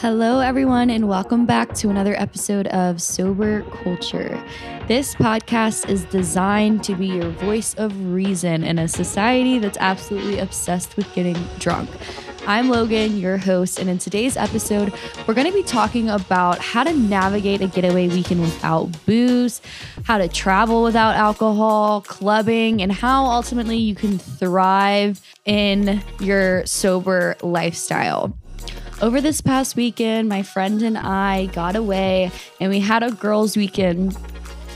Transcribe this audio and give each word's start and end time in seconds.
Hello, 0.00 0.40
everyone, 0.40 0.88
and 0.88 1.06
welcome 1.10 1.44
back 1.44 1.74
to 1.74 1.90
another 1.90 2.18
episode 2.18 2.66
of 2.68 3.02
Sober 3.02 3.60
Culture. 3.82 4.42
This 4.88 5.14
podcast 5.14 5.90
is 5.90 6.04
designed 6.04 6.82
to 6.84 6.94
be 6.94 7.08
your 7.08 7.28
voice 7.32 7.74
of 7.74 8.10
reason 8.10 8.64
in 8.64 8.78
a 8.78 8.88
society 8.88 9.58
that's 9.58 9.76
absolutely 9.76 10.38
obsessed 10.38 10.96
with 10.96 11.12
getting 11.12 11.36
drunk. 11.58 11.90
I'm 12.46 12.70
Logan, 12.70 13.18
your 13.18 13.36
host, 13.36 13.78
and 13.78 13.90
in 13.90 13.98
today's 13.98 14.38
episode, 14.38 14.94
we're 15.26 15.34
going 15.34 15.46
to 15.46 15.52
be 15.52 15.62
talking 15.62 16.08
about 16.08 16.58
how 16.60 16.82
to 16.82 16.94
navigate 16.94 17.60
a 17.60 17.66
getaway 17.66 18.08
weekend 18.08 18.40
without 18.40 18.88
booze, 19.04 19.60
how 20.04 20.16
to 20.16 20.28
travel 20.28 20.82
without 20.82 21.14
alcohol, 21.14 22.00
clubbing, 22.00 22.80
and 22.80 22.90
how 22.90 23.26
ultimately 23.26 23.76
you 23.76 23.94
can 23.94 24.18
thrive 24.18 25.20
in 25.44 26.02
your 26.20 26.64
sober 26.64 27.36
lifestyle. 27.42 28.34
Over 29.02 29.22
this 29.22 29.40
past 29.40 29.76
weekend, 29.76 30.28
my 30.28 30.42
friend 30.42 30.82
and 30.82 30.98
I 30.98 31.46
got 31.46 31.74
away 31.74 32.30
and 32.60 32.70
we 32.70 32.80
had 32.80 33.02
a 33.02 33.10
girls' 33.10 33.56
weekend 33.56 34.14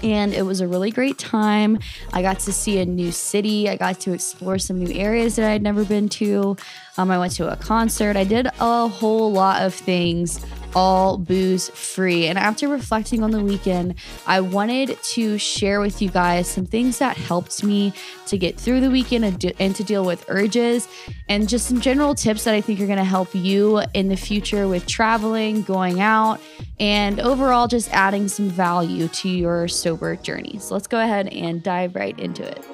and 0.02 0.32
it 0.32 0.42
was 0.46 0.62
a 0.62 0.66
really 0.66 0.90
great 0.90 1.18
time. 1.18 1.78
I 2.14 2.22
got 2.22 2.38
to 2.40 2.52
see 2.52 2.78
a 2.78 2.86
new 2.86 3.12
city. 3.12 3.68
I 3.68 3.76
got 3.76 4.00
to 4.00 4.14
explore 4.14 4.58
some 4.58 4.78
new 4.78 4.94
areas 4.98 5.36
that 5.36 5.50
I'd 5.50 5.62
never 5.62 5.84
been 5.84 6.08
to. 6.10 6.56
Um, 6.96 7.10
I 7.10 7.18
went 7.18 7.34
to 7.34 7.52
a 7.52 7.56
concert. 7.56 8.16
I 8.16 8.24
did 8.24 8.46
a 8.60 8.88
whole 8.88 9.30
lot 9.30 9.60
of 9.60 9.74
things 9.74 10.42
all 10.74 11.18
booze 11.18 11.68
free. 11.70 12.26
And 12.26 12.38
after 12.38 12.68
reflecting 12.68 13.22
on 13.22 13.30
the 13.30 13.40
weekend, 13.40 13.94
I 14.26 14.40
wanted 14.40 15.02
to 15.02 15.38
share 15.38 15.80
with 15.80 16.00
you 16.02 16.08
guys 16.08 16.48
some 16.48 16.66
things 16.66 16.98
that 16.98 17.16
helped 17.16 17.62
me 17.62 17.92
to 18.26 18.38
get 18.38 18.58
through 18.58 18.80
the 18.80 18.90
weekend 18.90 19.24
and, 19.24 19.38
de- 19.38 19.62
and 19.62 19.74
to 19.76 19.84
deal 19.84 20.04
with 20.04 20.24
urges 20.28 20.88
and 21.28 21.48
just 21.48 21.66
some 21.66 21.80
general 21.80 22.14
tips 22.14 22.44
that 22.44 22.54
I 22.54 22.60
think 22.60 22.80
are 22.80 22.86
going 22.86 22.98
to 22.98 23.04
help 23.04 23.34
you 23.34 23.82
in 23.94 24.08
the 24.08 24.16
future 24.16 24.68
with 24.68 24.86
traveling, 24.86 25.62
going 25.62 26.00
out, 26.00 26.40
and 26.80 27.20
overall 27.20 27.68
just 27.68 27.90
adding 27.92 28.28
some 28.28 28.48
value 28.48 29.08
to 29.08 29.28
your 29.28 29.68
sober 29.68 30.16
journey. 30.16 30.58
So 30.58 30.74
let's 30.74 30.86
go 30.86 31.00
ahead 31.00 31.28
and 31.28 31.62
dive 31.62 31.94
right 31.94 32.18
into 32.18 32.42
it. 32.42 32.73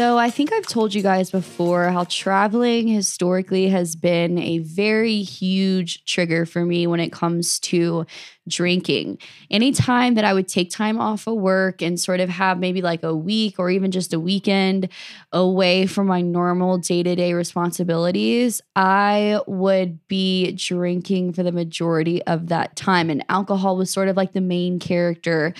So, 0.00 0.16
I 0.16 0.30
think 0.30 0.50
I've 0.50 0.66
told 0.66 0.94
you 0.94 1.02
guys 1.02 1.30
before 1.30 1.90
how 1.90 2.04
traveling 2.04 2.88
historically 2.88 3.68
has 3.68 3.94
been 3.94 4.38
a 4.38 4.60
very 4.60 5.20
huge 5.20 6.06
trigger 6.06 6.46
for 6.46 6.64
me 6.64 6.86
when 6.86 7.00
it 7.00 7.12
comes 7.12 7.60
to 7.60 8.06
drinking. 8.48 9.18
Anytime 9.50 10.14
that 10.14 10.24
I 10.24 10.32
would 10.32 10.48
take 10.48 10.70
time 10.70 10.98
off 10.98 11.26
of 11.26 11.36
work 11.36 11.82
and 11.82 12.00
sort 12.00 12.20
of 12.20 12.30
have 12.30 12.58
maybe 12.58 12.80
like 12.80 13.02
a 13.02 13.14
week 13.14 13.56
or 13.58 13.68
even 13.68 13.90
just 13.90 14.14
a 14.14 14.18
weekend 14.18 14.88
away 15.32 15.86
from 15.86 16.06
my 16.06 16.22
normal 16.22 16.78
day 16.78 17.02
to 17.02 17.14
day 17.14 17.34
responsibilities, 17.34 18.62
I 18.74 19.42
would 19.46 20.08
be 20.08 20.52
drinking 20.52 21.34
for 21.34 21.42
the 21.42 21.52
majority 21.52 22.22
of 22.22 22.48
that 22.48 22.74
time. 22.74 23.10
And 23.10 23.22
alcohol 23.28 23.76
was 23.76 23.90
sort 23.90 24.08
of 24.08 24.16
like 24.16 24.32
the 24.32 24.40
main 24.40 24.78
character 24.78 25.52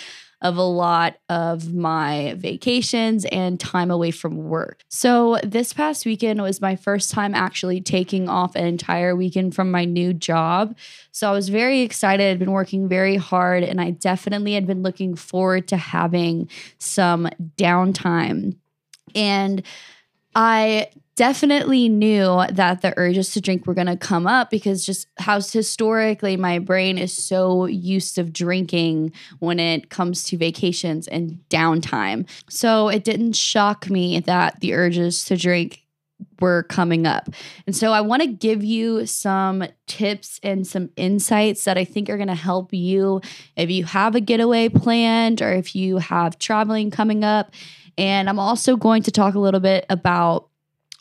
of 0.43 0.57
a 0.57 0.63
lot 0.63 1.17
of 1.29 1.75
my 1.75 2.35
vacations 2.39 3.25
and 3.27 3.61
time 3.61 3.91
away 3.91 4.11
from 4.11 4.37
work. 4.49 4.83
So, 4.89 5.39
this 5.43 5.73
past 5.73 6.07
weekend 6.07 6.41
was 6.41 6.61
my 6.61 6.77
first 6.77 7.11
time 7.11 7.35
actually 7.35 7.81
taking 7.81 8.29
off 8.29 8.57
an 8.57 8.67
entire 8.67 9.15
weekend 9.15 9.55
from 9.55 9.71
my 9.71 9.85
new 9.85 10.15
job. 10.15 10.77
So, 11.13 11.29
I 11.29 11.33
was 11.33 11.49
very 11.49 11.81
excited. 11.81 12.31
I'd 12.31 12.39
been 12.39 12.53
working 12.53 12.89
very 12.89 13.17
hard, 13.17 13.63
and 13.63 13.81
I 13.81 13.91
definitely 13.91 14.55
had 14.55 14.67
been 14.67 14.83
looking 14.83 15.15
forward 15.15 15.69
to 15.69 15.77
having 15.77 16.49
some 16.79 17.29
downtime. 17.57 18.57
And 19.15 19.63
I 20.35 20.89
definitely 21.17 21.89
knew 21.89 22.43
that 22.51 22.81
the 22.81 22.95
urges 22.97 23.31
to 23.33 23.41
drink 23.41 23.67
were 23.67 23.75
going 23.75 23.87
to 23.87 23.97
come 23.97 24.27
up 24.27 24.51
because 24.51 24.87
just 24.87 25.07
how 25.19 25.41
historically 25.41 26.37
my 26.37 26.59
brain 26.59 26.97
is 26.97 27.13
so 27.13 27.67
used 27.67 28.15
to 28.15 28.25
drinking 28.25 29.13
when 29.39 29.61
it 29.61 29.91
comes 29.91 30.25
to 30.25 30.37
vacations 30.37 31.07
and 31.09 31.39
downtime. 31.51 32.27
So 32.49 32.89
it 32.89 33.05
didn't 33.05 33.35
shock 33.35 33.91
me 33.91 34.21
that 34.21 34.61
the 34.61 34.75
urges 34.75 35.25
to 35.27 35.37
drink 35.37 35.83
were 36.41 36.65
coming 36.65 37.07
up. 37.07 37.29
And 37.67 37.75
so 37.75 37.93
I 37.93 38.01
want 38.01 38.23
to 38.23 38.29
give 38.29 38.65
you 38.65 39.07
some 39.07 39.65
tips 39.87 40.41
and 40.43 40.67
some 40.67 40.91
insights 40.97 41.65
that 41.65 41.79
I 41.79 41.85
think 41.85 42.09
are 42.09 42.17
going 42.17 42.29
to 42.29 42.35
help 42.35 42.73
you 42.73 43.21
if 43.57 43.71
you 43.71 43.85
have 43.85 44.15
a 44.15 44.21
getaway 44.21 44.69
planned 44.69 45.43
or 45.43 45.53
if 45.53 45.75
you 45.75 45.99
have 45.99 46.39
traveling 46.39 46.91
coming 46.91 47.25
up. 47.25 47.53
And 47.99 48.29
I'm 48.29 48.39
also 48.39 48.77
going 48.77 49.03
to 49.05 49.11
talk 49.11 49.35
a 49.35 49.39
little 49.41 49.61
bit 49.61 49.85
about 49.91 50.50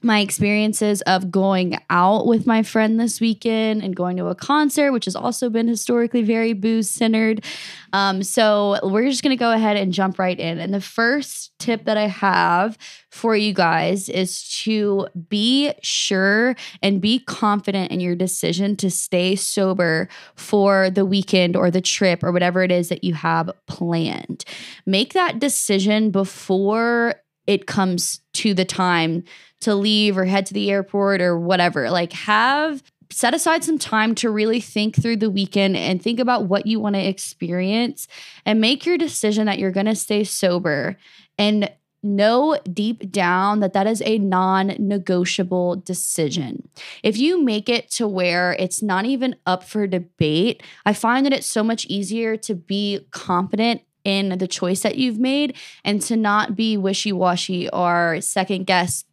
my 0.01 0.19
experiences 0.19 1.01
of 1.01 1.31
going 1.31 1.77
out 1.89 2.25
with 2.25 2.47
my 2.47 2.63
friend 2.63 2.99
this 2.99 3.19
weekend 3.19 3.83
and 3.83 3.95
going 3.95 4.17
to 4.17 4.27
a 4.27 4.35
concert, 4.35 4.91
which 4.91 5.05
has 5.05 5.15
also 5.15 5.49
been 5.49 5.67
historically 5.67 6.21
very 6.21 6.53
booze 6.53 6.89
centered. 6.89 7.43
Um, 7.91 8.23
so 8.23 8.79
we're 8.83 9.09
just 9.09 9.23
going 9.23 9.35
to 9.35 9.39
go 9.39 9.51
ahead 9.51 9.75
and 9.77 9.91
jump 9.91 10.19
right 10.19 10.39
in. 10.39 10.59
And 10.59 10.73
the 10.73 10.81
first 10.81 11.51
tip 11.59 11.85
that 11.85 11.97
I 11.97 12.07
have 12.07 12.77
for 13.09 13.35
you 13.35 13.53
guys 13.53 14.07
is 14.07 14.47
to 14.63 15.07
be 15.29 15.73
sure 15.81 16.55
and 16.81 17.01
be 17.01 17.19
confident 17.19 17.91
in 17.91 17.99
your 17.99 18.15
decision 18.15 18.75
to 18.77 18.91
stay 18.91 19.35
sober 19.35 20.07
for 20.35 20.89
the 20.89 21.05
weekend 21.05 21.55
or 21.55 21.71
the 21.71 21.81
trip 21.81 22.23
or 22.23 22.31
whatever 22.31 22.63
it 22.63 22.71
is 22.71 22.89
that 22.89 23.03
you 23.03 23.15
have 23.15 23.51
planned. 23.67 24.45
Make 24.85 25.13
that 25.13 25.39
decision 25.39 26.11
before 26.11 27.15
it 27.49 27.65
comes 27.65 28.19
to 28.31 28.53
the 28.53 28.63
time 28.63 29.23
to 29.61 29.73
leave 29.73 30.19
or 30.19 30.25
head 30.25 30.45
to 30.45 30.53
the 30.53 30.69
airport 30.69 31.19
or 31.19 31.37
whatever. 31.39 31.89
Like, 31.89 32.13
have 32.13 32.83
set 33.09 33.33
aside 33.33 33.63
some 33.63 33.79
time 33.79 34.13
to 34.13 34.29
really 34.29 34.61
think 34.61 34.95
through 34.95 35.17
the 35.17 35.31
weekend 35.31 35.75
and 35.75 35.99
think 35.99 36.19
about 36.19 36.45
what 36.45 36.67
you 36.67 36.79
want 36.79 36.93
to 36.93 37.03
experience 37.03 38.07
and 38.45 38.61
make 38.61 38.85
your 38.85 38.99
decision 38.99 39.47
that 39.47 39.57
you're 39.57 39.71
going 39.71 39.87
to 39.87 39.95
stay 39.95 40.23
sober 40.23 40.95
and 41.39 41.71
know 42.03 42.55
deep 42.71 43.11
down 43.11 43.61
that 43.61 43.73
that 43.73 43.87
is 43.87 44.03
a 44.05 44.19
non 44.19 44.75
negotiable 44.77 45.77
decision. 45.77 46.69
If 47.01 47.17
you 47.17 47.43
make 47.43 47.67
it 47.67 47.89
to 47.93 48.07
where 48.07 48.53
it's 48.59 48.83
not 48.83 49.05
even 49.05 49.35
up 49.47 49.63
for 49.63 49.87
debate, 49.87 50.61
I 50.85 50.93
find 50.93 51.25
that 51.25 51.33
it's 51.33 51.47
so 51.47 51.63
much 51.63 51.87
easier 51.87 52.37
to 52.37 52.53
be 52.53 53.07
confident 53.09 53.81
in 54.03 54.37
the 54.37 54.47
choice 54.47 54.81
that 54.81 54.97
you've 54.97 55.19
made 55.19 55.55
and 55.83 56.01
to 56.03 56.15
not 56.15 56.55
be 56.55 56.77
wishy 56.77 57.11
washy 57.11 57.69
or 57.69 58.19
second 58.21 58.65
guess 58.65 59.05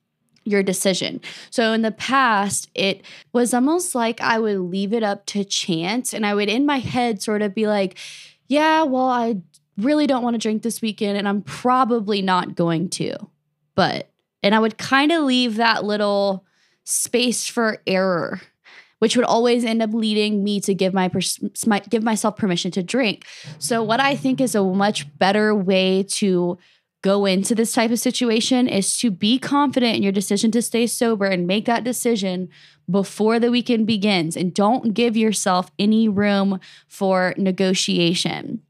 your 0.45 0.63
decision. 0.63 1.21
So 1.51 1.73
in 1.73 1.83
the 1.83 1.91
past, 1.91 2.71
it 2.75 3.03
was 3.33 3.53
almost 3.53 3.95
like 3.95 4.21
I 4.21 4.39
would 4.39 4.59
leave 4.59 4.93
it 4.93 5.03
up 5.03 5.27
to 5.27 5.45
chance 5.45 6.15
and 6.15 6.25
I 6.25 6.35
would 6.35 6.49
in 6.49 6.65
my 6.65 6.79
head 6.79 7.21
sort 7.21 7.43
of 7.43 7.55
be 7.55 7.67
like, 7.67 7.99
yeah, 8.47 8.85
well, 8.85 9.09
I 9.09 9.43
really 9.77 10.07
don't 10.07 10.23
want 10.23 10.35
to 10.35 10.39
drink 10.39 10.63
this 10.63 10.81
weekend 10.81 11.19
and 11.19 11.29
I'm 11.29 11.43
probably 11.43 12.23
not 12.23 12.55
going 12.55 12.89
to. 12.91 13.17
But, 13.75 14.09
and 14.43 14.55
I 14.55 14.61
would 14.61 14.79
kind 14.79 15.11
of 15.11 15.25
leave 15.25 15.57
that 15.57 15.85
little 15.85 16.47
space 16.85 17.49
for 17.49 17.83
error 17.87 18.41
which 18.99 19.17
would 19.17 19.27
always 19.27 19.65
end 19.65 19.83
up 19.83 19.93
leading 19.93 20.43
me 20.43 20.61
to 20.61 20.75
give 20.75 20.95
my, 20.95 21.09
pers- 21.09 21.41
my 21.67 21.81
give 21.81 22.03
myself 22.03 22.37
permission 22.37 22.71
to 22.73 22.83
drink. 22.83 23.25
So 23.59 23.83
what 23.83 24.01
I 24.01 24.17
think 24.17 24.41
is 24.41 24.55
a 24.55 24.65
much 24.65 25.07
better 25.19 25.55
way 25.55 26.03
to 26.03 26.59
go 27.03 27.25
into 27.25 27.55
this 27.55 27.73
type 27.73 27.91
of 27.91 27.99
situation 28.01 28.67
is 28.67 28.99
to 28.99 29.11
be 29.11 29.39
confident 29.39 29.97
in 29.97 30.03
your 30.03 30.11
decision 30.11 30.51
to 30.51 30.61
stay 30.61 30.87
sober 30.87 31.27
and 31.27 31.47
make 31.47 31.65
that 31.67 31.85
decision 31.85 32.49
before 32.91 33.39
the 33.39 33.51
weekend 33.51 33.87
begins 33.87 34.37
and 34.37 34.53
don't 34.53 34.95
give 34.95 35.17
yourself 35.17 35.71
any 35.79 36.09
room 36.09 36.59
for 36.89 37.35
negotiation. 37.37 38.63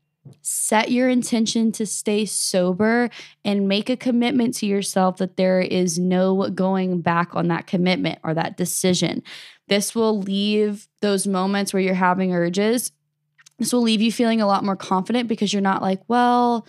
Set 0.42 0.90
your 0.90 1.08
intention 1.08 1.72
to 1.72 1.86
stay 1.86 2.24
sober 2.24 3.10
and 3.44 3.68
make 3.68 3.90
a 3.90 3.96
commitment 3.96 4.54
to 4.54 4.66
yourself 4.66 5.16
that 5.18 5.36
there 5.36 5.60
is 5.60 5.98
no 5.98 6.48
going 6.50 7.00
back 7.00 7.34
on 7.34 7.48
that 7.48 7.66
commitment 7.66 8.18
or 8.22 8.34
that 8.34 8.56
decision. 8.56 9.22
This 9.68 9.94
will 9.94 10.20
leave 10.20 10.88
those 11.00 11.26
moments 11.26 11.72
where 11.72 11.82
you're 11.82 11.94
having 11.94 12.34
urges. 12.34 12.92
This 13.58 13.72
will 13.72 13.82
leave 13.82 14.02
you 14.02 14.12
feeling 14.12 14.40
a 14.40 14.46
lot 14.46 14.64
more 14.64 14.76
confident 14.76 15.28
because 15.28 15.52
you're 15.52 15.62
not 15.62 15.82
like, 15.82 16.00
well, 16.08 16.66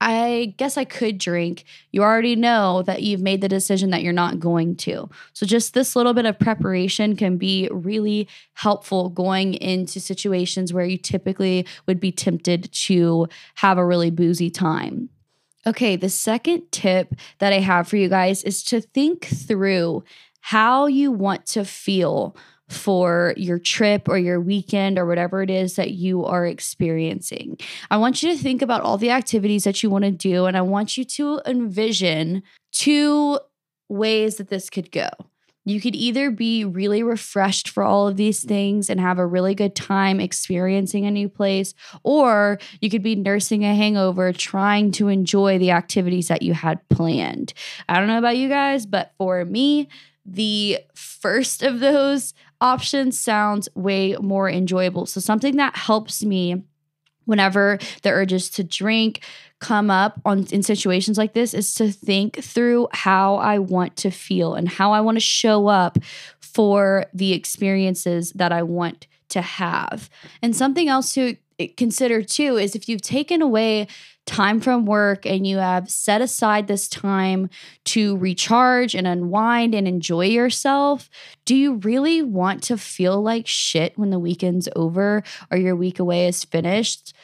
I 0.00 0.54
guess 0.56 0.76
I 0.76 0.84
could 0.84 1.18
drink. 1.18 1.64
You 1.90 2.02
already 2.02 2.36
know 2.36 2.82
that 2.82 3.02
you've 3.02 3.20
made 3.20 3.40
the 3.40 3.48
decision 3.48 3.90
that 3.90 4.02
you're 4.02 4.12
not 4.12 4.38
going 4.38 4.76
to. 4.76 5.08
So, 5.32 5.44
just 5.44 5.74
this 5.74 5.96
little 5.96 6.14
bit 6.14 6.24
of 6.24 6.38
preparation 6.38 7.16
can 7.16 7.36
be 7.36 7.68
really 7.72 8.28
helpful 8.54 9.08
going 9.08 9.54
into 9.54 9.98
situations 9.98 10.72
where 10.72 10.84
you 10.84 10.98
typically 10.98 11.66
would 11.86 11.98
be 11.98 12.12
tempted 12.12 12.70
to 12.72 13.26
have 13.56 13.76
a 13.76 13.84
really 13.84 14.10
boozy 14.10 14.50
time. 14.50 15.08
Okay, 15.66 15.96
the 15.96 16.08
second 16.08 16.70
tip 16.70 17.14
that 17.38 17.52
I 17.52 17.58
have 17.58 17.88
for 17.88 17.96
you 17.96 18.08
guys 18.08 18.42
is 18.44 18.62
to 18.64 18.80
think 18.80 19.26
through 19.26 20.04
how 20.40 20.86
you 20.86 21.10
want 21.10 21.44
to 21.46 21.64
feel 21.64 22.36
for 22.68 23.34
your 23.36 23.58
trip 23.58 24.08
or 24.08 24.18
your 24.18 24.40
weekend 24.40 24.98
or 24.98 25.06
whatever 25.06 25.42
it 25.42 25.50
is 25.50 25.76
that 25.76 25.92
you 25.92 26.24
are 26.24 26.46
experiencing. 26.46 27.58
I 27.90 27.96
want 27.96 28.22
you 28.22 28.30
to 28.30 28.38
think 28.38 28.62
about 28.62 28.82
all 28.82 28.98
the 28.98 29.10
activities 29.10 29.64
that 29.64 29.82
you 29.82 29.90
want 29.90 30.04
to 30.04 30.10
do, 30.10 30.46
and 30.46 30.56
I 30.56 30.62
want 30.62 30.96
you 30.96 31.04
to 31.04 31.40
envision 31.46 32.42
two 32.72 33.38
ways 33.88 34.36
that 34.36 34.48
this 34.48 34.68
could 34.68 34.92
go. 34.92 35.08
You 35.64 35.82
could 35.82 35.96
either 35.96 36.30
be 36.30 36.64
really 36.64 37.02
refreshed 37.02 37.68
for 37.68 37.82
all 37.82 38.08
of 38.08 38.16
these 38.16 38.42
things 38.42 38.88
and 38.88 38.98
have 38.98 39.18
a 39.18 39.26
really 39.26 39.54
good 39.54 39.76
time 39.76 40.18
experiencing 40.18 41.04
a 41.04 41.10
new 41.10 41.28
place, 41.28 41.74
or 42.02 42.58
you 42.80 42.88
could 42.88 43.02
be 43.02 43.14
nursing 43.14 43.64
a 43.64 43.74
hangover 43.74 44.32
trying 44.32 44.92
to 44.92 45.08
enjoy 45.08 45.58
the 45.58 45.70
activities 45.70 46.28
that 46.28 46.40
you 46.40 46.54
had 46.54 46.86
planned. 46.88 47.52
I 47.86 47.98
don't 47.98 48.08
know 48.08 48.18
about 48.18 48.38
you 48.38 48.48
guys, 48.48 48.86
but 48.86 49.12
for 49.18 49.44
me, 49.44 49.88
the 50.24 50.78
first 50.94 51.62
of 51.62 51.80
those 51.80 52.32
options 52.60 53.18
sounds 53.18 53.68
way 53.74 54.16
more 54.20 54.48
enjoyable. 54.48 55.06
So, 55.06 55.20
something 55.20 55.56
that 55.56 55.76
helps 55.76 56.24
me 56.24 56.64
whenever 57.24 57.78
the 58.02 58.10
urges 58.10 58.48
to 58.48 58.64
drink 58.64 59.20
come 59.60 59.90
up 59.90 60.20
on 60.24 60.46
in 60.46 60.62
situations 60.62 61.18
like 61.18 61.34
this 61.34 61.52
is 61.52 61.74
to 61.74 61.90
think 61.90 62.42
through 62.42 62.88
how 62.92 63.36
I 63.36 63.58
want 63.58 63.96
to 63.98 64.10
feel 64.10 64.54
and 64.54 64.68
how 64.68 64.92
I 64.92 65.00
want 65.00 65.16
to 65.16 65.20
show 65.20 65.66
up 65.66 65.98
for 66.40 67.04
the 67.12 67.32
experiences 67.32 68.32
that 68.32 68.50
I 68.50 68.62
want 68.62 69.06
to 69.30 69.42
have. 69.42 70.08
And 70.40 70.56
something 70.56 70.88
else 70.88 71.12
to 71.14 71.36
consider 71.76 72.22
too 72.22 72.56
is 72.56 72.74
if 72.74 72.88
you've 72.88 73.02
taken 73.02 73.42
away 73.42 73.88
time 74.28 74.60
from 74.60 74.84
work 74.84 75.24
and 75.24 75.46
you 75.46 75.56
have 75.56 75.90
set 75.90 76.20
aside 76.20 76.68
this 76.68 76.86
time 76.86 77.48
to 77.86 78.16
recharge 78.18 78.94
and 78.94 79.06
unwind 79.06 79.74
and 79.74 79.88
enjoy 79.88 80.26
yourself, 80.26 81.08
do 81.46 81.56
you 81.56 81.76
really 81.76 82.22
want 82.22 82.62
to 82.64 82.76
feel 82.76 83.20
like 83.20 83.46
shit 83.46 83.98
when 83.98 84.10
the 84.10 84.18
weekend's 84.18 84.68
over 84.76 85.22
or 85.50 85.56
your 85.56 85.74
week 85.74 85.98
away 85.98 86.26
is 86.28 86.44
finished? 86.44 87.14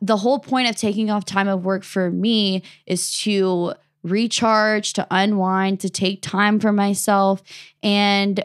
The 0.00 0.16
whole 0.16 0.38
point 0.38 0.70
of 0.70 0.76
taking 0.76 1.10
off 1.10 1.26
time 1.26 1.48
of 1.48 1.64
work 1.64 1.84
for 1.84 2.10
me 2.10 2.62
is 2.86 3.16
to 3.20 3.74
recharge, 4.02 4.94
to 4.94 5.06
unwind, 5.10 5.80
to 5.80 5.90
take 5.90 6.22
time 6.22 6.60
for 6.60 6.72
myself. 6.72 7.42
And 7.82 8.42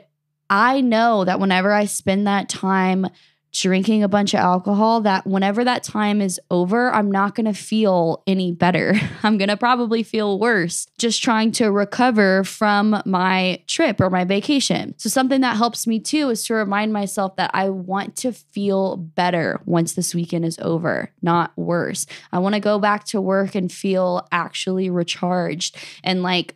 I 0.50 0.82
know 0.82 1.24
that 1.24 1.40
whenever 1.40 1.72
I 1.72 1.86
spend 1.86 2.28
that 2.28 2.50
time 2.50 3.08
drinking 3.52 4.04
a 4.04 4.08
bunch 4.08 4.34
of 4.34 4.40
alcohol 4.40 5.02
that 5.02 5.26
whenever 5.26 5.64
that 5.64 5.84
time 5.84 6.22
is 6.22 6.40
over, 6.52 6.92
I'm 6.92 7.10
not 7.10 7.36
going 7.36 7.46
to 7.46 7.54
feel 7.54 8.24
any 8.28 8.52
better. 8.52 8.94
I'm 9.24 9.38
going 9.38 9.50
to 9.50 9.58
probably 9.58 10.04
feel 10.04 10.40
worse 10.40 10.88
just 10.98 11.24
trying 11.24 11.52
to 11.54 11.72
recover 11.72 12.44
from 12.44 13.02
my 13.06 13.62
trip 13.68 14.00
or 14.00 14.10
my 14.10 14.24
vacation. 14.24 14.94
So, 14.98 15.10
something 15.10 15.42
that 15.42 15.58
helps 15.58 15.88
me 15.88 16.00
too 16.00 16.30
is 16.30 16.44
to 16.46 16.54
remind 16.54 16.94
myself 16.94 17.36
that 17.38 17.52
I 17.54 17.70
want 17.70 18.16
to 18.18 18.32
feel 18.32 18.98
better 18.98 19.62
once 19.66 19.94
this 19.94 20.14
weekend 20.14 20.46
is 20.46 20.60
over, 20.60 21.12
not 21.22 21.52
worse. 21.58 22.06
I 22.32 22.40
want 22.40 22.56
to 22.56 22.62
go 22.62 22.80
back 22.80 23.06
to 23.06 23.22
work 23.22 23.56
and 23.56 23.72
feel 23.72 24.28
actually 24.32 24.90
recharged 24.90 25.78
and 26.04 26.24
like 26.24 26.56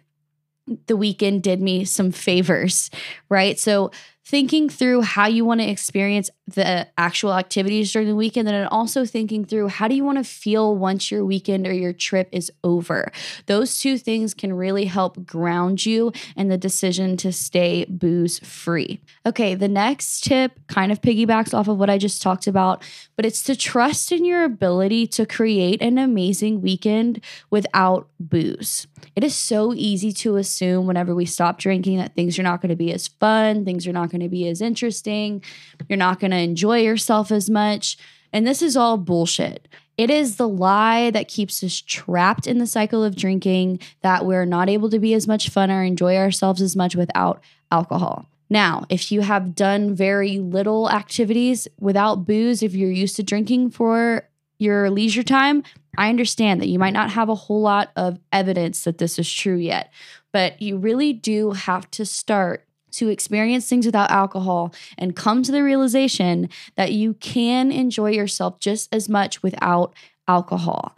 the 0.88 0.96
weekend 0.96 1.44
did 1.44 1.62
me 1.62 1.86
some 1.86 2.12
favors, 2.12 2.90
right? 3.30 3.60
So, 3.60 3.92
thinking 4.26 4.70
through 4.70 5.02
how 5.02 5.28
you 5.28 5.44
want 5.44 5.60
to 5.60 5.68
experience 5.68 6.30
the 6.48 6.88
actual 6.98 7.34
activities 7.34 7.92
during 7.92 8.08
the 8.08 8.16
weekend 8.16 8.48
and 8.48 8.56
then 8.56 8.68
also 8.68 9.06
thinking 9.06 9.46
through 9.46 9.68
how 9.68 9.88
do 9.88 9.96
you 9.96 10.04
want 10.04 10.18
to 10.18 10.24
feel 10.24 10.76
once 10.76 11.12
your 11.12 11.26
weekend 11.26 11.68
or 11.68 11.74
your 11.74 11.94
trip 11.94 12.30
is 12.32 12.52
over. 12.64 13.12
Those 13.46 13.80
two 13.80 13.98
things 13.98 14.34
can 14.34 14.54
really 14.54 14.86
help 14.86 15.26
ground 15.26 15.86
you 15.86 16.12
in 16.36 16.50
the 16.50 16.58
decision 16.58 17.18
to 17.18 17.32
stay 17.32 17.86
booze 17.86 18.40
free. 18.40 19.02
Okay, 19.26 19.56
the 19.56 19.68
next 19.68 20.24
tip 20.24 20.60
kind 20.68 20.92
of 20.92 21.02
piggybacks 21.02 21.54
off 21.54 21.68
of 21.68 21.78
what 21.78 21.90
I 21.90 21.98
just 21.98 22.22
talked 22.22 22.48
about, 22.48 22.84
but 23.16 23.26
it's 23.26 23.44
to 23.44 23.56
trust 23.56 24.12
in 24.12 24.26
your 24.26 24.44
ability 24.44 25.08
to 25.08 25.26
create 25.26 25.82
an 25.82 25.98
amazing 25.98 26.62
weekend 26.62 27.24
without 27.50 28.10
booze. 28.20 28.88
It 29.16 29.24
is 29.24 29.36
so 29.36 29.74
easy 29.74 30.12
to 30.14 30.38
assume 30.38 30.88
whenever 30.88 31.14
we 31.14 31.26
stop 31.26 31.60
drinking 31.60 31.98
that 31.98 32.16
things 32.16 32.40
are 32.40 32.44
not 32.44 32.62
going 32.62 32.70
to 32.70 32.76
be 32.76 32.92
as 32.94 33.08
fun, 33.08 33.66
things 33.66 33.86
are 33.88 33.94
not 33.94 34.10
going 34.14 34.22
to 34.22 34.30
be 34.30 34.48
as 34.48 34.62
interesting, 34.62 35.44
you're 35.90 35.98
not 35.98 36.22
going 36.22 36.32
to 36.32 36.38
enjoy 36.38 36.80
yourself 36.80 37.32
as 37.32 37.50
much. 37.50 37.98
And 38.32 38.48
this 38.48 38.62
is 38.62 38.78
all 38.78 38.98
bullshit. 38.98 39.68
It 39.98 40.10
is 40.10 40.38
the 40.38 40.48
lie 40.48 41.12
that 41.12 41.28
keeps 41.28 41.64
us 41.64 41.82
trapped 41.82 42.48
in 42.48 42.60
the 42.60 42.66
cycle 42.66 43.04
of 43.04 43.16
drinking 43.16 43.80
that 44.02 44.26
we're 44.26 44.46
not 44.46 44.70
able 44.70 44.90
to 44.90 45.00
be 45.00 45.14
as 45.14 45.28
much 45.28 45.50
fun 45.50 45.70
or 45.70 45.84
enjoy 45.84 46.16
ourselves 46.16 46.62
as 46.62 46.76
much 46.76 46.96
without 46.96 47.44
alcohol. 47.72 48.30
Now, 48.50 48.86
if 48.90 49.12
you 49.12 49.22
have 49.22 49.56
done 49.56 49.96
very 49.96 50.40
little 50.40 50.90
activities 50.90 51.68
without 51.80 52.26
booze, 52.26 52.64
if 52.64 52.74
you're 52.74 52.92
used 52.92 53.16
to 53.18 53.24
drinking 53.24 53.72
for 53.72 54.28
your 54.60 54.90
leisure 54.90 55.24
time, 55.24 55.64
I 55.98 56.10
understand 56.10 56.62
that 56.62 56.68
you 56.68 56.80
might 56.80 56.94
not 56.94 57.12
have 57.12 57.30
a 57.30 57.36
whole 57.36 57.62
lot 57.62 57.92
of 57.96 58.20
evidence 58.32 58.84
that 58.84 58.98
this 58.98 59.20
is 59.20 59.32
true 59.32 59.58
yet, 59.58 59.92
but 60.32 60.62
you 60.62 60.78
really 60.78 61.14
do 61.14 61.52
have 61.52 61.90
to 61.92 62.06
start 62.06 62.66
to 62.94 63.10
experience 63.10 63.68
things 63.68 63.86
without 63.86 64.12
alcohol 64.12 64.74
and 64.98 65.16
come 65.16 65.44
to 65.44 65.52
the 65.52 65.64
realization 65.64 66.50
that 66.76 66.94
you 66.94 67.14
can 67.16 67.72
enjoy 67.72 68.12
yourself 68.12 68.60
just 68.60 68.94
as 68.94 69.10
much 69.10 69.44
without 69.44 69.94
alcohol. 70.28 70.96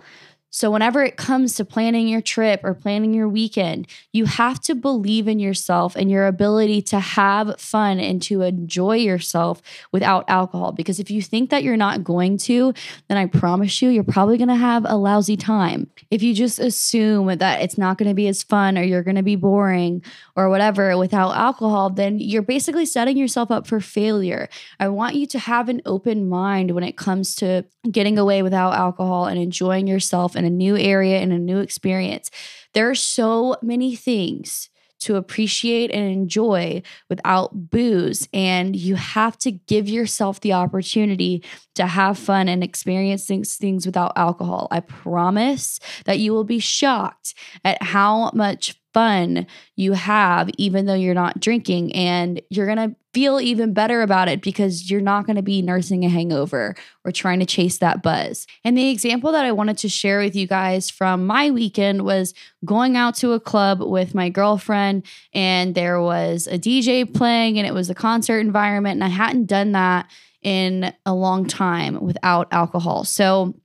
So, 0.56 0.72
whenever 0.72 1.04
it 1.04 1.18
comes 1.18 1.56
to 1.56 1.66
planning 1.66 2.07
your 2.07 2.22
trip 2.22 2.62
or 2.63 2.74
planning 2.74 3.13
your 3.13 3.28
weekend, 3.28 3.88
you 4.13 4.24
have 4.24 4.62
to 4.62 4.74
believe 4.74 5.28
in 5.28 5.38
yourself 5.38 5.98
and 5.98 6.10
your 6.10 6.28
ability 6.28 6.81
to 6.84 7.00
have 7.02 7.60
fun 7.60 8.00
and 8.00 8.22
to 8.22 8.42
enjoy 8.42 8.96
yourself 8.96 9.62
without 9.92 10.24
alcohol. 10.30 10.72
Because 10.72 10.98
if 10.98 11.12
you 11.12 11.22
think 11.22 11.50
that 11.50 11.62
you're 11.62 11.75
not 11.75 12.06
going 12.06 12.38
to, 12.38 12.74
then 13.10 13.18
I 13.18 13.25
promise 13.25 13.81
you, 13.81 13.90
you're 13.90 14.06
probably 14.06 14.38
going 14.38 14.48
to 14.48 14.56
have 14.56 14.86
a 14.88 14.96
lousy 14.96 15.36
time. 15.36 15.90
If 16.10 16.24
you 16.24 16.34
just 16.34 16.57
assume 16.57 17.38
that 17.38 17.62
it's 17.62 17.78
not 17.78 17.98
going 17.98 18.07
to 18.07 18.16
be 18.16 18.30
as 18.30 18.42
fun 18.42 18.78
or 18.78 18.81
you're 18.81 19.04
going 19.04 19.18
to 19.18 19.24
be 19.24 19.36
boring 19.36 20.04
or 20.38 20.48
whatever 20.48 20.98
without 20.98 21.36
alcohol, 21.36 21.90
then 21.90 22.18
you're 22.19 22.42
basically 22.42 22.86
setting 22.86 23.18
yourself 23.18 23.52
up 23.52 23.68
for 23.68 23.81
failure. 23.81 24.48
I 24.80 24.88
want 24.88 25.16
you 25.16 25.28
to 25.28 25.40
have 25.40 25.68
an 25.68 25.81
open 25.86 26.30
mind 26.30 26.72
when 26.72 26.86
it 26.86 26.96
comes 26.96 27.36
to 27.36 27.66
getting 27.92 28.18
away 28.18 28.42
without 28.42 28.74
alcohol 28.74 29.25
and 29.25 29.38
enjoying 29.38 29.86
yourself 29.86 30.34
and 30.34 30.44
in 30.45 30.53
a 30.53 30.56
new 30.56 30.77
area 30.77 31.19
and 31.19 31.33
a 31.33 31.39
new 31.39 31.59
experience. 31.59 32.30
There 32.74 32.89
are 32.89 32.95
so 32.95 33.56
many 33.62 33.95
things 33.95 34.69
to 35.06 35.18
appreciate 35.18 35.92
and 35.92 36.12
enjoy 36.12 36.81
without 37.09 37.69
booze. 37.69 38.27
And 38.33 38.75
you 38.75 38.95
have 38.95 39.38
to 39.39 39.51
give 39.51 39.88
yourself 39.88 40.39
the 40.39 40.53
opportunity 40.53 41.44
to 41.75 41.86
have 41.86 42.18
fun 42.18 42.47
and 42.47 42.64
experience 42.64 43.25
things, 43.25 43.56
things 43.56 43.85
without 43.85 44.14
alcohol. 44.16 44.68
I 44.71 44.80
promise 44.80 45.80
that 46.06 46.19
you 46.19 46.33
will 46.33 46.44
be 46.44 46.59
shocked 46.59 47.35
at 47.64 47.81
how 47.83 48.31
much 48.33 48.81
fun 48.94 49.45
you 49.75 49.94
have, 49.94 50.49
even 50.57 50.85
though 50.85 50.94
you're 50.94 51.14
not 51.14 51.40
drinking. 51.40 51.94
And 51.94 52.42
you're 52.49 52.66
going 52.66 52.90
to 52.90 52.95
feel 53.16 53.40
even 53.40 53.72
better 53.72 54.02
about 54.02 54.28
it 54.28 54.42
because 54.42 54.92
you're 54.92 55.00
not 55.00 55.26
going 55.26 55.38
to 55.38 55.42
be 55.42 55.62
nursing 55.62 56.04
a 56.04 56.10
hangover 56.10 56.76
or 57.06 57.14
trying 57.14 57.40
to 57.40 57.45
chase 57.45 57.78
that 57.78 58.04
buzz. 58.04 58.45
And 58.66 58.78
the 58.78 58.90
example 58.90 59.31
that 59.31 59.45
I 59.45 59.54
wanted 59.54 59.78
to 59.78 59.88
share 59.88 60.19
with 60.19 60.36
you 60.36 60.48
guys 60.48 60.90
from 60.90 61.26
my 61.26 61.50
weekend 61.50 62.04
was 62.04 62.34
going 62.66 62.98
out 62.98 63.16
to 63.16 63.31
a 63.31 63.40
club 63.40 63.81
with 63.81 64.14
my 64.14 64.28
girlfriend, 64.28 65.06
and 65.34 65.76
there 65.76 66.02
was 66.02 66.45
a 66.48 66.60
DJ 66.60 67.06
playing, 67.06 67.57
and 67.57 67.66
it 67.66 67.74
was 67.74 67.90
a 67.90 67.95
concert 67.95 68.40
environment. 68.40 68.95
And 68.95 69.04
I 69.06 69.16
hadn't 69.16 69.45
done 69.45 69.72
that 69.72 70.12
in 70.42 70.94
a 71.06 71.16
long 71.16 71.45
time 71.45 72.02
without 72.02 72.50
alcohol. 72.52 73.06
So, 73.06 73.56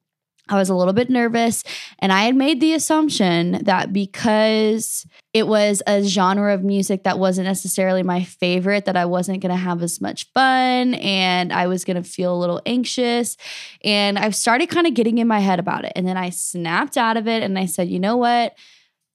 I 0.51 0.57
was 0.57 0.69
a 0.69 0.75
little 0.75 0.93
bit 0.93 1.09
nervous, 1.09 1.65
and 2.01 2.13
I 2.13 2.25
had 2.25 2.37
made 2.37 2.61
the 2.61 2.75
assumption 2.75 3.63
that 3.65 3.93
because 3.93 5.07
it 5.33 5.47
was 5.47 5.83
a 5.87 6.03
genre 6.03 6.53
of 6.53 6.65
music 6.65 7.05
that 7.05 7.19
wasn't 7.19 7.47
necessarily 7.47 8.03
my 8.03 8.25
favorite, 8.25 8.85
that 8.87 8.97
I 8.97 9.05
wasn't 9.05 9.41
going 9.41 9.55
to 9.55 9.61
have 9.61 9.83
as 9.83 10.01
much 10.01 10.27
fun 10.33 10.95
and 10.95 11.53
I 11.53 11.69
was 11.69 11.85
going 11.85 12.03
to 12.03 12.09
feel 12.09 12.35
a 12.35 12.39
little 12.39 12.61
anxious. 12.67 13.37
And 13.85 14.19
I 14.19 14.31
started 14.31 14.71
kind 14.71 14.89
of 14.89 14.95
getting 14.95 15.19
in 15.19 15.29
my 15.29 15.39
head 15.39 15.61
about 15.61 15.85
it. 15.85 15.93
And 15.95 16.07
then 16.07 16.17
I 16.17 16.31
snapped 16.31 16.97
out 16.97 17.17
of 17.17 17.29
it 17.29 17.45
and 17.45 17.57
I 17.59 17.67
said, 17.67 17.89
you 17.89 18.01
know 18.01 18.17
what? 18.17 18.57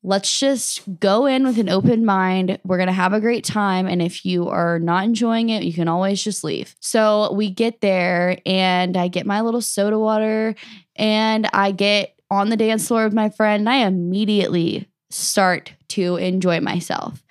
Let's 0.04 0.40
just 0.40 0.84
go 1.00 1.26
in 1.26 1.44
with 1.46 1.58
an 1.58 1.68
open 1.68 2.06
mind. 2.06 2.60
We're 2.64 2.78
going 2.78 2.88
to 2.88 2.94
have 2.94 3.12
a 3.12 3.20
great 3.20 3.44
time. 3.44 3.88
And 3.88 4.04
if 4.04 4.24
you 4.24 4.48
are 4.50 4.78
not 4.78 5.04
enjoying 5.04 5.50
it, 5.50 5.64
you 5.64 5.74
can 5.74 5.88
always 5.88 6.24
just 6.24 6.44
leave. 6.44 6.76
So 6.80 7.34
we 7.34 7.50
get 7.50 7.82
there 7.82 8.38
and 8.46 8.96
I 8.96 9.08
get 9.08 9.26
my 9.26 9.42
little 9.42 9.62
soda 9.62 9.98
water 9.98 10.56
and 10.96 11.48
I 11.54 11.72
get 11.72 12.16
on 12.30 12.50
the 12.50 12.58
dance 12.58 12.88
floor 12.88 13.06
with 13.06 13.14
my 13.14 13.30
friend 13.30 13.62
and 13.62 13.70
I 13.70 13.86
immediately 13.86 14.90
start 15.10 15.74
to 15.90 16.18
enjoy 16.18 16.60
myself. 16.60 17.24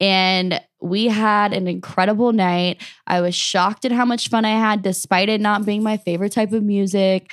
And 0.00 0.60
we 0.80 1.06
had 1.06 1.52
an 1.52 1.68
incredible 1.68 2.32
night. 2.32 2.82
I 3.06 3.20
was 3.20 3.34
shocked 3.34 3.84
at 3.84 3.92
how 3.92 4.04
much 4.04 4.28
fun 4.28 4.44
I 4.44 4.58
had, 4.58 4.82
despite 4.82 5.28
it 5.28 5.40
not 5.40 5.64
being 5.64 5.82
my 5.82 5.96
favorite 5.96 6.32
type 6.32 6.52
of 6.52 6.64
music. 6.64 7.32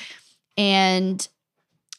And 0.55 1.27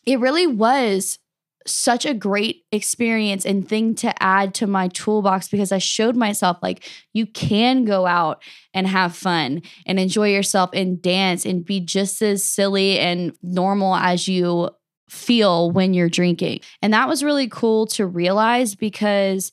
it 0.07 0.21
really 0.21 0.47
was 0.47 1.19
such 1.67 2.07
a 2.07 2.15
great 2.15 2.65
experience 2.73 3.45
and 3.45 3.69
thing 3.69 3.95
to 3.95 4.23
add 4.23 4.55
to 4.55 4.67
my 4.67 4.89
toolbox 4.89 5.49
because 5.49 5.73
I 5.73 5.79
showed 5.79 6.17
myself 6.17 6.57
like 6.63 6.89
you 7.13 7.27
can 7.27 7.85
go 7.85 8.07
out 8.07 8.43
and 8.73 8.87
have 8.87 9.15
fun 9.15 9.63
and 9.85 10.01
enjoy 10.01 10.33
yourself 10.33 10.71
and 10.73 11.01
dance 11.03 11.45
and 11.45 11.65
be 11.65 11.81
just 11.81 12.23
as 12.23 12.45
silly 12.45 12.99
and 12.99 13.37
normal 13.43 13.95
as 13.95 14.27
you 14.27 14.71
feel 15.09 15.71
when 15.71 15.93
you're 15.93 16.09
drinking. 16.09 16.61
And 16.81 16.95
that 16.95 17.09
was 17.09 17.25
really 17.25 17.49
cool 17.49 17.87
to 17.89 18.07
realize 18.07 18.75
because 18.75 19.53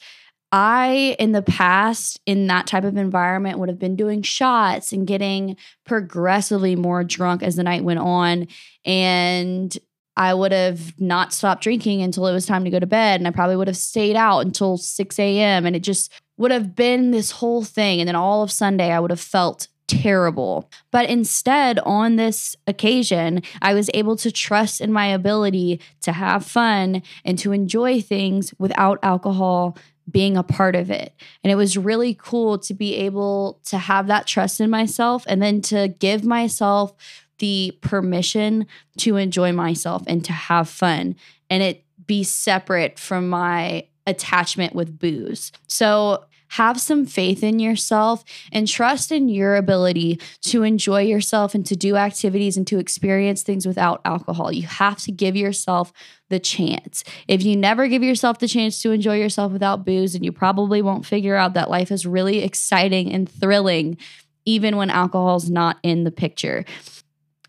I, 0.52 1.16
in 1.20 1.34
the 1.34 1.42
past, 1.42 2.22
in 2.26 2.48
that 2.48 2.68
type 2.68 2.86
of 2.86 2.96
environment, 2.96 3.60
would 3.60 3.68
have 3.68 3.80
been 3.80 3.98
doing 3.98 4.22
shots 4.22 4.94
and 4.94 5.06
getting 5.06 5.58
progressively 5.86 6.76
more 6.76 7.04
drunk 7.04 7.44
as 7.44 7.58
the 7.58 7.64
night 7.64 7.84
went 7.84 8.00
on. 8.00 8.48
And 8.86 9.78
I 10.18 10.34
would 10.34 10.52
have 10.52 11.00
not 11.00 11.32
stopped 11.32 11.62
drinking 11.62 12.02
until 12.02 12.28
it 12.28 12.34
was 12.34 12.46
time 12.46 12.64
to 12.64 12.72
go 12.72 12.80
to 12.80 12.88
bed. 12.88 13.22
And 13.22 13.28
I 13.28 13.32
probably 13.32 13.56
would 13.56 13.68
have 13.68 13.78
stayed 13.78 14.16
out 14.16 14.40
until 14.40 14.76
6 14.76 15.20
a.m. 15.20 15.66
And 15.66 15.76
it 15.76 15.84
just 15.84 16.12
would 16.38 16.52
have 16.52 16.76
been 16.76 17.12
this 17.12 17.32
whole 17.32 17.64
thing. 17.64 18.02
And 18.02 18.08
then 18.08 18.16
all 18.16 18.42
of 18.42 18.52
Sunday, 18.52 18.92
I 18.92 19.00
would 19.00 19.12
have 19.12 19.20
felt 19.20 19.68
terrible. 19.88 20.70
But 20.92 21.10
instead, 21.10 21.80
on 21.80 22.16
this 22.16 22.56
occasion, 22.66 23.44
I 23.62 23.74
was 23.74 23.90
able 23.94 24.16
to 24.18 24.32
trust 24.32 24.82
in 24.82 24.92
my 24.92 25.06
ability 25.06 25.80
to 26.02 26.12
have 26.12 26.46
fun 26.46 27.04
and 27.24 27.38
to 27.40 27.52
enjoy 27.52 28.02
things 28.02 28.54
without 28.58 29.00
alcohol 29.04 29.78
being 30.10 30.38
a 30.38 30.44
part 30.44 30.76
of 30.76 30.90
it. 30.90 31.14
And 31.44 31.52
it 31.52 31.56
was 31.56 31.78
really 31.78 32.14
cool 32.14 32.58
to 32.60 32.74
be 32.74 32.96
able 32.96 33.60
to 33.66 33.78
have 33.78 34.08
that 34.08 34.26
trust 34.26 34.60
in 34.60 34.70
myself 34.70 35.26
and 35.28 35.42
then 35.42 35.62
to 35.64 35.90
give 36.00 36.24
myself 36.24 36.94
the 37.40 37.78
permission 37.82 38.66
to 38.98 39.16
enjoy 39.16 39.52
myself 39.52 40.04
and 40.08 40.24
to 40.26 40.34
have 40.34 40.68
fun 40.70 41.16
and 41.50 41.64
it 41.64 41.84
be 42.06 42.24
separate 42.24 42.98
from 42.98 43.30
my 43.30 43.86
attachment 44.06 44.74
with 44.74 44.98
booze. 44.98 45.52
So 45.68 46.26
have 46.52 46.80
some 46.80 47.06
faith 47.06 47.44
in 47.44 47.60
yourself 47.60 48.24
and 48.54 48.68
trust 48.68 49.12
in 49.12 49.28
your 49.28 49.58
ability 49.58 50.20
to 50.42 50.64
enjoy 50.64 51.02
yourself 51.02 51.54
and 51.54 51.66
to 51.66 51.76
do 51.76 51.98
activities 51.98 52.56
and 52.56 52.66
to 52.68 52.80
experience 52.80 53.44
things 53.44 53.66
without 53.66 54.00
alcohol. 54.06 54.52
You 54.52 54.66
have 54.66 55.00
to 55.00 55.12
give 55.12 55.36
yourself 55.36 55.92
the 56.30 56.40
chance. 56.40 57.04
If 57.28 57.44
you 57.44 57.58
never 57.58 57.88
give 57.90 58.02
yourself 58.02 58.40
the 58.40 58.48
chance 58.48 58.82
to 58.82 58.92
enjoy 58.92 59.18
yourself 59.18 59.52
without 59.52 59.86
booze, 59.86 60.14
then 60.14 60.24
you 60.24 60.32
probably 60.32 60.82
won't 60.82 61.06
figure 61.06 61.36
out 61.36 61.54
that 61.56 61.70
life 61.70 61.92
is 61.92 62.06
really 62.06 62.44
exciting 62.44 63.12
and 63.12 63.30
thrilling, 63.30 63.98
even 64.46 64.78
when 64.78 64.90
alcohol's 64.90 65.50
not 65.50 65.78
in 65.84 66.06
the 66.06 66.12
picture. 66.12 66.64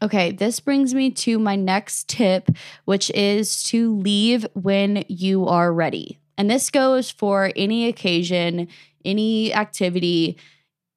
Okay, 0.01 0.31
this 0.31 0.61
brings 0.61 0.95
me 0.95 1.11
to 1.11 1.39
my 1.39 1.57
next 1.57 2.09
tip, 2.09 2.49
which 2.85 3.11
is 3.11 3.65
to 3.65 3.97
leave 3.97 4.47
when 4.55 5.05
you 5.09 5.47
are 5.47 5.73
ready. 5.73 6.19
And 6.37 6.49
this 6.49 6.71
goes 6.71 7.11
for 7.11 7.51
any 7.57 7.89
occasion, 7.89 8.69
any 9.05 9.53
activity, 9.53 10.39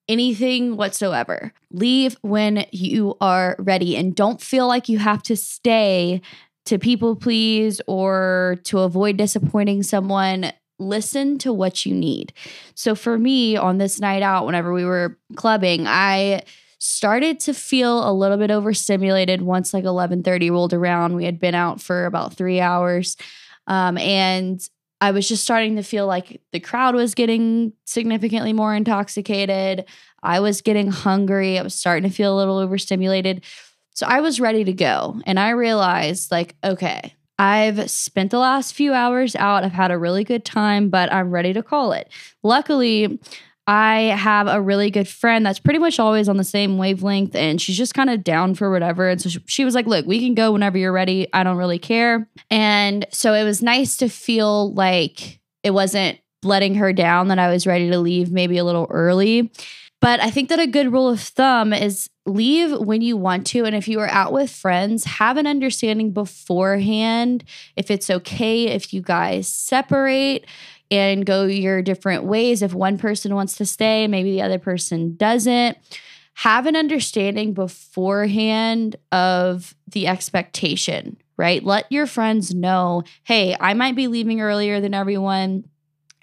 anything 0.08 0.78
whatsoever. 0.78 1.52
Leave 1.72 2.16
when 2.22 2.66
you 2.72 3.18
are 3.20 3.56
ready 3.58 3.96
and 3.96 4.16
don't 4.16 4.40
feel 4.40 4.68
like 4.68 4.88
you 4.88 5.00
have 5.00 5.24
to 5.24 5.36
stay 5.36 6.22
to 6.66 6.78
people 6.78 7.16
please 7.16 7.82
or 7.88 8.58
to 8.66 8.80
avoid 8.80 9.18
disappointing 9.18 9.82
someone. 9.82 10.52
Listen 10.78 11.40
to 11.40 11.52
what 11.52 11.88
you 11.88 11.96
need. 11.96 12.34
So 12.76 12.94
for 12.94 13.18
me 13.18 13.56
on 13.58 13.80
this 13.80 14.00
night 14.00 14.22
out, 14.22 14.46
whenever 14.46 14.72
we 14.72 14.86
were 14.86 15.18
clubbing, 15.36 15.88
I 15.88 16.44
started 16.84 17.40
to 17.40 17.54
feel 17.54 18.10
a 18.10 18.12
little 18.12 18.38
bit 18.38 18.50
overstimulated 18.50 19.44
once 19.44 19.72
like 19.72 19.84
11:30 19.84 20.50
rolled 20.50 20.74
around. 20.74 21.16
We 21.16 21.26
had 21.26 21.40
been 21.40 21.54
out 21.54 21.80
for 21.80 22.06
about 22.08 22.34
3 22.34 22.60
hours. 22.60 23.18
Um, 23.68 24.00
and 24.00 24.60
I 25.00 25.12
was 25.12 25.28
just 25.28 25.44
starting 25.44 25.76
to 25.76 25.84
feel 25.84 26.08
like 26.08 26.42
the 26.52 26.60
crowd 26.60 26.96
was 26.96 27.14
getting 27.14 27.74
significantly 27.86 28.52
more 28.52 28.74
intoxicated. 28.74 29.86
I 30.24 30.40
was 30.40 30.62
getting 30.62 30.88
hungry. 30.90 31.60
I 31.60 31.62
was 31.62 31.76
starting 31.76 32.10
to 32.10 32.16
feel 32.16 32.36
a 32.36 32.38
little 32.38 32.58
overstimulated. 32.58 33.44
So 33.92 34.08
I 34.08 34.22
was 34.22 34.40
ready 34.40 34.64
to 34.64 34.74
go. 34.74 35.22
And 35.28 35.40
I 35.40 35.52
realized, 35.52 36.32
like, 36.32 36.56
okay, 36.64 37.14
I've 37.38 37.92
spent 37.92 38.32
the 38.32 38.40
last 38.40 38.74
few 38.74 38.94
hours 38.94 39.36
out. 39.36 39.64
I've 39.64 39.72
had 39.72 39.92
a 39.92 40.00
really 40.00 40.24
good 40.24 40.46
time, 40.46 40.90
but 40.90 41.14
I'm 41.14 41.30
ready 41.30 41.54
to 41.54 41.62
call 41.62 41.92
it. 41.92 42.10
Luckily, 42.42 43.20
I 43.68 44.16
have 44.18 44.48
a 44.48 44.62
really 44.62 44.90
good 44.90 45.08
friend 45.08 45.46
that's 45.46 45.60
pretty 45.60 45.80
much 45.80 46.00
always 46.00 46.28
on 46.28 46.38
the 46.38 46.44
same 46.44 46.78
wavelength 46.78 47.36
and 47.36 47.62
she's 47.62 47.78
just 47.78 47.94
kind 47.94 48.10
of 48.10 48.24
down 48.24 48.56
for 48.56 48.72
whatever. 48.72 49.08
And 49.10 49.22
so 49.22 49.30
she, 49.30 49.40
she, 49.46 49.66
was 49.66 49.76
like, 49.76 49.86
Look, 49.86 50.06
we 50.06 50.20
can 50.20 50.34
go 50.34 50.52
whenever 50.52 50.78
you're 50.78 50.92
ready. 50.92 51.28
I 51.32 51.44
don't 51.44 51.58
really 51.58 51.80
care. 51.80 52.28
And 52.50 53.06
so 53.12 53.34
it 53.34 53.44
was 53.44 53.62
nice 53.62 53.98
to 53.98 54.10
feel 54.10 54.74
like 54.74 55.40
it 55.64 55.72
wasn't 55.72 56.20
letting 56.44 56.76
her 56.76 56.92
down, 56.92 57.28
that 57.28 57.40
I 57.40 57.52
was 57.52 57.68
ready 57.68 57.90
to 57.92 58.00
leave 58.00 58.32
maybe 58.32 58.58
a 58.58 58.64
little 58.64 58.88
early. 58.90 59.52
But 60.00 60.20
I 60.20 60.32
think 60.32 60.50
that 60.50 60.60
a 60.60 60.66
good 60.66 60.92
rule 60.92 61.10
of 61.10 61.20
thumb 61.20 61.72
is 61.72 62.10
leave 62.26 62.72
when 62.80 63.02
you 63.02 63.16
want 63.16 63.46
to. 63.48 63.66
And 63.66 63.76
if 63.76 63.88
you 63.88 64.00
are 64.00 64.10
out 64.10 64.34
with 64.34 64.50
friends, 64.50 65.06
have 65.06 65.38
an 65.38 65.46
understanding 65.46 66.12
beforehand 66.12 67.44
if 67.76 67.92
it's 67.92 68.10
okay 68.10 68.66
if 68.68 68.94
you 68.94 69.02
guys 69.02 69.48
separate 69.48 70.46
and 70.92 71.26
go 71.26 71.46
your 71.46 71.82
different 71.82 72.26
ways. 72.26 72.62
If 72.62 72.74
one 72.74 72.98
person 72.98 73.34
wants 73.34 73.56
to 73.56 73.66
stay, 73.66 74.08
maybe 74.08 74.32
the 74.32 74.42
other 74.42 74.60
person 74.60 75.16
doesn't. 75.16 75.78
Have 76.36 76.66
an 76.66 76.76
understanding 76.76 77.54
beforehand 77.54 78.96
of 79.12 79.76
the 79.88 80.08
expectation, 80.08 81.18
right? 81.38 81.64
Let 81.64 81.92
your 81.92 82.06
friends 82.08 82.54
know, 82.54 83.04
hey, 83.24 83.56
I 83.60 83.74
might 83.74 83.96
be 83.96 84.08
leaving 84.08 84.42
earlier 84.42 84.80
than 84.80 84.94
everyone 84.94 85.66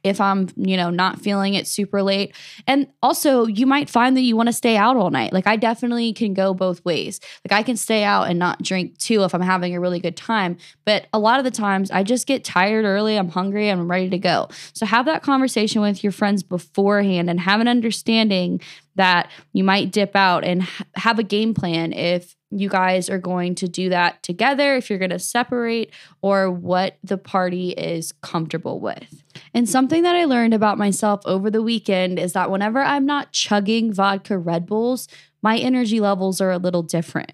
if 0.05 0.21
I'm, 0.21 0.49
you 0.57 0.77
know, 0.77 0.91
not 0.91 1.21
feeling 1.21 1.55
it 1.55 1.67
super 1.67 2.03
late. 2.03 2.35
And 2.67 2.87
also, 3.03 3.47
you 3.47 3.67
might 3.67 3.91
find 3.91 4.17
that 4.17 4.23
you 4.23 4.37
want 4.37 4.49
to 4.49 4.53
stay 4.53 4.77
out 4.77 4.97
all 4.97 5.11
night. 5.11 5.33
Like, 5.33 5.47
I 5.47 5.57
definitely 5.57 6.13
can 6.13 6.35
go 6.35 6.55
both 6.55 6.85
ways. 6.85 7.21
Like, 7.45 7.59
I 7.59 7.63
can 7.63 7.77
stay 7.77 8.05
out 8.05 8.25
and 8.25 8.39
not 8.39 8.63
drink 8.63 8.99
too 8.99 9.25
if 9.25 9.35
I'm 9.35 9.41
having 9.41 9.75
a 9.75 9.81
really 9.81 10.01
good 10.01 10.17
time. 10.17 10.57
But 10.85 11.07
a 11.13 11.19
lot 11.19 11.39
of 11.39 11.45
the 11.45 11.51
times, 11.51 11.91
I 11.91 12.03
just 12.03 12.27
get 12.27 12.45
tired 12.45 12.85
early. 12.85 13.17
I'm 13.17 13.29
hungry. 13.29 13.71
I'm 13.71 13.91
ready 13.91 14.11
to 14.11 14.19
go. 14.19 14.49
So, 14.73 14.87
have 14.87 15.07
that 15.07 15.23
conversation 15.23 15.83
with 15.83 16.03
your 16.05 16.13
friends 16.13 16.43
beforehand 16.43 17.29
and 17.29 17.41
have 17.41 17.61
an 17.61 17.69
understanding 17.69 18.61
that 18.95 19.31
you 19.53 19.65
might 19.65 19.93
dip 19.93 20.15
out 20.15 20.45
and 20.45 20.67
have 20.95 21.19
a 21.19 21.23
game 21.23 21.55
plan 21.55 21.93
if 21.93 22.35
you 22.51 22.69
guys 22.69 23.11
are 23.11 23.19
going 23.19 23.55
to 23.57 23.69
do 23.69 23.91
that 23.91 24.23
together, 24.23 24.77
if 24.77 24.89
you're 24.89 24.99
going 24.99 25.11
to 25.11 25.19
separate, 25.19 25.93
or 26.23 26.51
what 26.51 26.97
the 27.05 27.19
party 27.19 27.71
is 27.71 28.13
comfortable 28.23 28.81
with. 28.81 29.23
And 29.53 29.69
something 29.69 30.03
that 30.03 30.17
I 30.17 30.25
learned 30.25 30.55
about 30.55 30.79
myself 30.79 31.21
over 31.27 31.51
the 31.51 31.63
weekend 31.63 32.19
is 32.19 32.33
that 32.33 32.51
whenever 32.51 32.81
I'm 32.81 33.07
not 33.07 33.33
chugging 33.33 33.93
vodka 33.93 34.39
Red 34.39 34.67
Bulls, 34.67 35.09
my 35.43 35.59
energy 35.59 36.01
levels 36.01 36.41
are 36.41 36.51
a 36.51 36.59
little 36.59 36.83
different. 36.83 37.33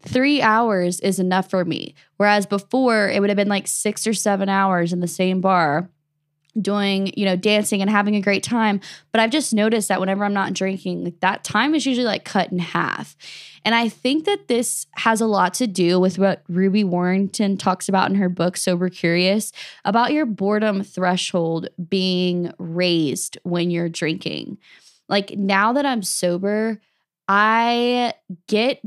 Three 0.00 0.40
hours 0.40 1.00
is 1.00 1.18
enough 1.18 1.50
for 1.50 1.64
me. 1.64 1.94
Whereas 2.16 2.46
before, 2.46 3.08
it 3.08 3.20
would 3.20 3.30
have 3.30 3.36
been 3.36 3.48
like 3.48 3.66
six 3.66 4.06
or 4.06 4.14
seven 4.14 4.48
hours 4.48 4.92
in 4.92 5.00
the 5.00 5.08
same 5.08 5.40
bar 5.40 5.90
doing, 6.60 7.12
you 7.16 7.24
know, 7.24 7.36
dancing 7.36 7.80
and 7.80 7.90
having 7.90 8.16
a 8.16 8.20
great 8.20 8.42
time. 8.42 8.80
But 9.12 9.20
I've 9.20 9.30
just 9.30 9.52
noticed 9.52 9.88
that 9.88 10.00
whenever 10.00 10.24
I'm 10.24 10.34
not 10.34 10.54
drinking, 10.54 11.04
like 11.04 11.20
that 11.20 11.44
time 11.44 11.74
is 11.74 11.86
usually 11.86 12.06
like 12.06 12.24
cut 12.24 12.50
in 12.50 12.58
half. 12.58 13.16
And 13.64 13.74
I 13.74 13.88
think 13.88 14.24
that 14.24 14.48
this 14.48 14.86
has 14.96 15.20
a 15.20 15.26
lot 15.26 15.54
to 15.54 15.66
do 15.66 16.00
with 16.00 16.18
what 16.18 16.42
Ruby 16.48 16.84
Warrington 16.84 17.56
talks 17.56 17.88
about 17.88 18.10
in 18.10 18.16
her 18.16 18.28
book, 18.28 18.56
Sober 18.56 18.88
Curious, 18.88 19.52
about 19.84 20.12
your 20.12 20.26
boredom 20.26 20.82
threshold 20.82 21.68
being 21.88 22.52
raised 22.58 23.38
when 23.42 23.70
you're 23.70 23.88
drinking. 23.88 24.58
Like 25.08 25.36
now 25.36 25.72
that 25.72 25.86
I'm 25.86 26.02
sober, 26.02 26.80
I 27.28 28.14
get 28.46 28.80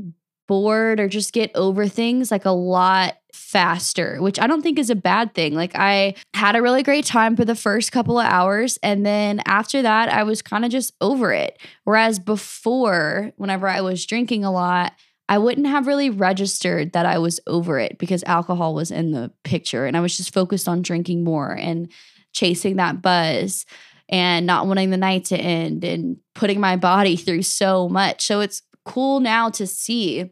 bored 0.48 1.00
or 1.00 1.08
just 1.08 1.32
get 1.32 1.50
over 1.54 1.86
things 1.86 2.30
like 2.30 2.44
a 2.44 2.50
lot 2.50 3.14
faster, 3.32 4.20
which 4.20 4.38
I 4.38 4.46
don't 4.46 4.62
think 4.62 4.78
is 4.78 4.90
a 4.90 4.94
bad 4.94 5.34
thing. 5.34 5.54
Like 5.54 5.72
I 5.74 6.14
had 6.34 6.56
a 6.56 6.62
really 6.62 6.82
great 6.82 7.04
time 7.04 7.36
for 7.36 7.44
the 7.44 7.54
first 7.54 7.92
couple 7.92 8.18
of 8.18 8.26
hours 8.26 8.78
and 8.82 9.04
then 9.04 9.40
after 9.46 9.82
that 9.82 10.08
I 10.08 10.22
was 10.22 10.42
kind 10.42 10.64
of 10.64 10.70
just 10.70 10.94
over 11.00 11.32
it. 11.32 11.58
Whereas 11.84 12.18
before, 12.18 13.32
whenever 13.36 13.68
I 13.68 13.80
was 13.80 14.06
drinking 14.06 14.44
a 14.44 14.52
lot, 14.52 14.92
I 15.28 15.38
wouldn't 15.38 15.66
have 15.66 15.86
really 15.86 16.10
registered 16.10 16.92
that 16.92 17.06
I 17.06 17.18
was 17.18 17.40
over 17.46 17.78
it 17.78 17.98
because 17.98 18.22
alcohol 18.24 18.74
was 18.74 18.90
in 18.90 19.12
the 19.12 19.30
picture 19.44 19.86
and 19.86 19.96
I 19.96 20.00
was 20.00 20.16
just 20.16 20.34
focused 20.34 20.68
on 20.68 20.82
drinking 20.82 21.24
more 21.24 21.52
and 21.52 21.90
chasing 22.32 22.76
that 22.76 23.00
buzz 23.00 23.64
and 24.08 24.46
not 24.46 24.66
wanting 24.66 24.90
the 24.90 24.96
night 24.96 25.24
to 25.26 25.36
end 25.36 25.84
and 25.84 26.18
putting 26.34 26.60
my 26.60 26.76
body 26.76 27.16
through 27.16 27.42
so 27.42 27.88
much. 27.88 28.26
So 28.26 28.40
it's 28.40 28.62
cool 28.84 29.20
now 29.20 29.48
to 29.50 29.66
see 29.66 30.30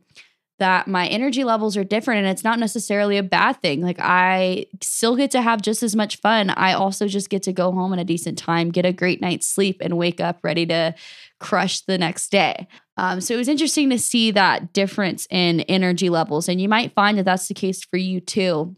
that 0.60 0.86
my 0.86 1.08
energy 1.08 1.42
levels 1.42 1.76
are 1.76 1.84
different 1.84 2.20
and 2.20 2.28
it's 2.28 2.44
not 2.44 2.58
necessarily 2.58 3.16
a 3.16 3.22
bad 3.22 3.60
thing. 3.60 3.80
Like 3.80 3.98
I 3.98 4.66
still 4.80 5.16
get 5.16 5.32
to 5.32 5.42
have 5.42 5.60
just 5.60 5.82
as 5.82 5.96
much 5.96 6.20
fun. 6.20 6.50
I 6.50 6.74
also 6.74 7.08
just 7.08 7.28
get 7.28 7.42
to 7.44 7.52
go 7.52 7.72
home 7.72 7.92
in 7.92 7.98
a 7.98 8.04
decent 8.04 8.38
time, 8.38 8.70
get 8.70 8.86
a 8.86 8.92
great 8.92 9.20
night's 9.20 9.48
sleep, 9.48 9.78
and 9.80 9.98
wake 9.98 10.20
up 10.20 10.38
ready 10.42 10.64
to 10.66 10.94
crush 11.40 11.80
the 11.80 11.98
next 11.98 12.30
day. 12.30 12.68
Um, 12.96 13.20
so 13.20 13.34
it 13.34 13.38
was 13.38 13.48
interesting 13.48 13.90
to 13.90 13.98
see 13.98 14.30
that 14.30 14.72
difference 14.72 15.26
in 15.30 15.60
energy 15.62 16.10
levels. 16.10 16.48
And 16.48 16.60
you 16.60 16.68
might 16.68 16.94
find 16.94 17.18
that 17.18 17.24
that's 17.24 17.48
the 17.48 17.54
case 17.54 17.82
for 17.82 17.96
you 17.96 18.20
too. 18.20 18.76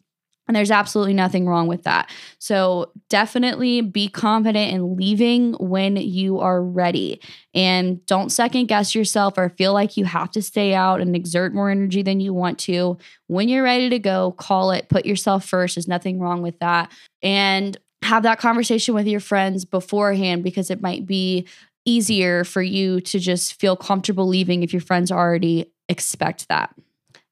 And 0.52 0.56
there's 0.58 0.70
absolutely 0.70 1.14
nothing 1.14 1.46
wrong 1.46 1.66
with 1.66 1.84
that. 1.84 2.10
So 2.38 2.92
definitely 3.08 3.80
be 3.80 4.06
confident 4.06 4.70
in 4.70 4.98
leaving 4.98 5.54
when 5.54 5.96
you 5.96 6.40
are 6.40 6.62
ready. 6.62 7.22
And 7.54 8.04
don't 8.04 8.28
second 8.28 8.66
guess 8.66 8.94
yourself 8.94 9.38
or 9.38 9.48
feel 9.48 9.72
like 9.72 9.96
you 9.96 10.04
have 10.04 10.30
to 10.32 10.42
stay 10.42 10.74
out 10.74 11.00
and 11.00 11.16
exert 11.16 11.54
more 11.54 11.70
energy 11.70 12.02
than 12.02 12.20
you 12.20 12.34
want 12.34 12.58
to. 12.58 12.98
When 13.28 13.48
you're 13.48 13.62
ready 13.62 13.88
to 13.88 13.98
go, 13.98 14.32
call 14.32 14.72
it, 14.72 14.90
put 14.90 15.06
yourself 15.06 15.46
first. 15.46 15.76
There's 15.76 15.88
nothing 15.88 16.20
wrong 16.20 16.42
with 16.42 16.58
that. 16.58 16.92
And 17.22 17.78
have 18.02 18.22
that 18.24 18.38
conversation 18.38 18.92
with 18.94 19.06
your 19.06 19.20
friends 19.20 19.64
beforehand 19.64 20.44
because 20.44 20.70
it 20.70 20.82
might 20.82 21.06
be 21.06 21.48
easier 21.86 22.44
for 22.44 22.60
you 22.60 23.00
to 23.00 23.18
just 23.18 23.58
feel 23.58 23.74
comfortable 23.74 24.28
leaving 24.28 24.62
if 24.62 24.74
your 24.74 24.82
friends 24.82 25.10
already 25.10 25.72
expect 25.88 26.46
that. 26.50 26.74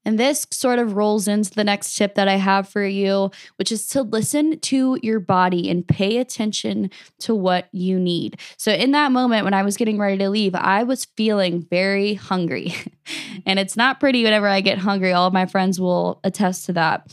And 0.04 0.18
this 0.18 0.46
sort 0.50 0.78
of 0.78 0.94
rolls 0.96 1.28
into 1.28 1.50
the 1.50 1.64
next 1.64 1.94
tip 1.94 2.14
that 2.14 2.26
I 2.26 2.36
have 2.36 2.68
for 2.68 2.84
you, 2.84 3.30
which 3.56 3.70
is 3.70 3.86
to 3.88 4.02
listen 4.02 4.58
to 4.60 4.98
your 5.02 5.20
body 5.20 5.68
and 5.68 5.86
pay 5.86 6.16
attention 6.16 6.90
to 7.20 7.34
what 7.34 7.68
you 7.72 8.00
need. 8.00 8.38
So, 8.56 8.72
in 8.72 8.92
that 8.92 9.12
moment 9.12 9.44
when 9.44 9.54
I 9.54 9.62
was 9.62 9.76
getting 9.76 9.98
ready 9.98 10.16
to 10.18 10.30
leave, 10.30 10.54
I 10.54 10.84
was 10.84 11.04
feeling 11.16 11.66
very 11.68 12.14
hungry. 12.14 12.74
and 13.46 13.58
it's 13.58 13.76
not 13.76 14.00
pretty 14.00 14.24
whenever 14.24 14.48
I 14.48 14.62
get 14.62 14.78
hungry. 14.78 15.12
All 15.12 15.26
of 15.26 15.34
my 15.34 15.46
friends 15.46 15.78
will 15.78 16.20
attest 16.24 16.66
to 16.66 16.72
that. 16.74 17.06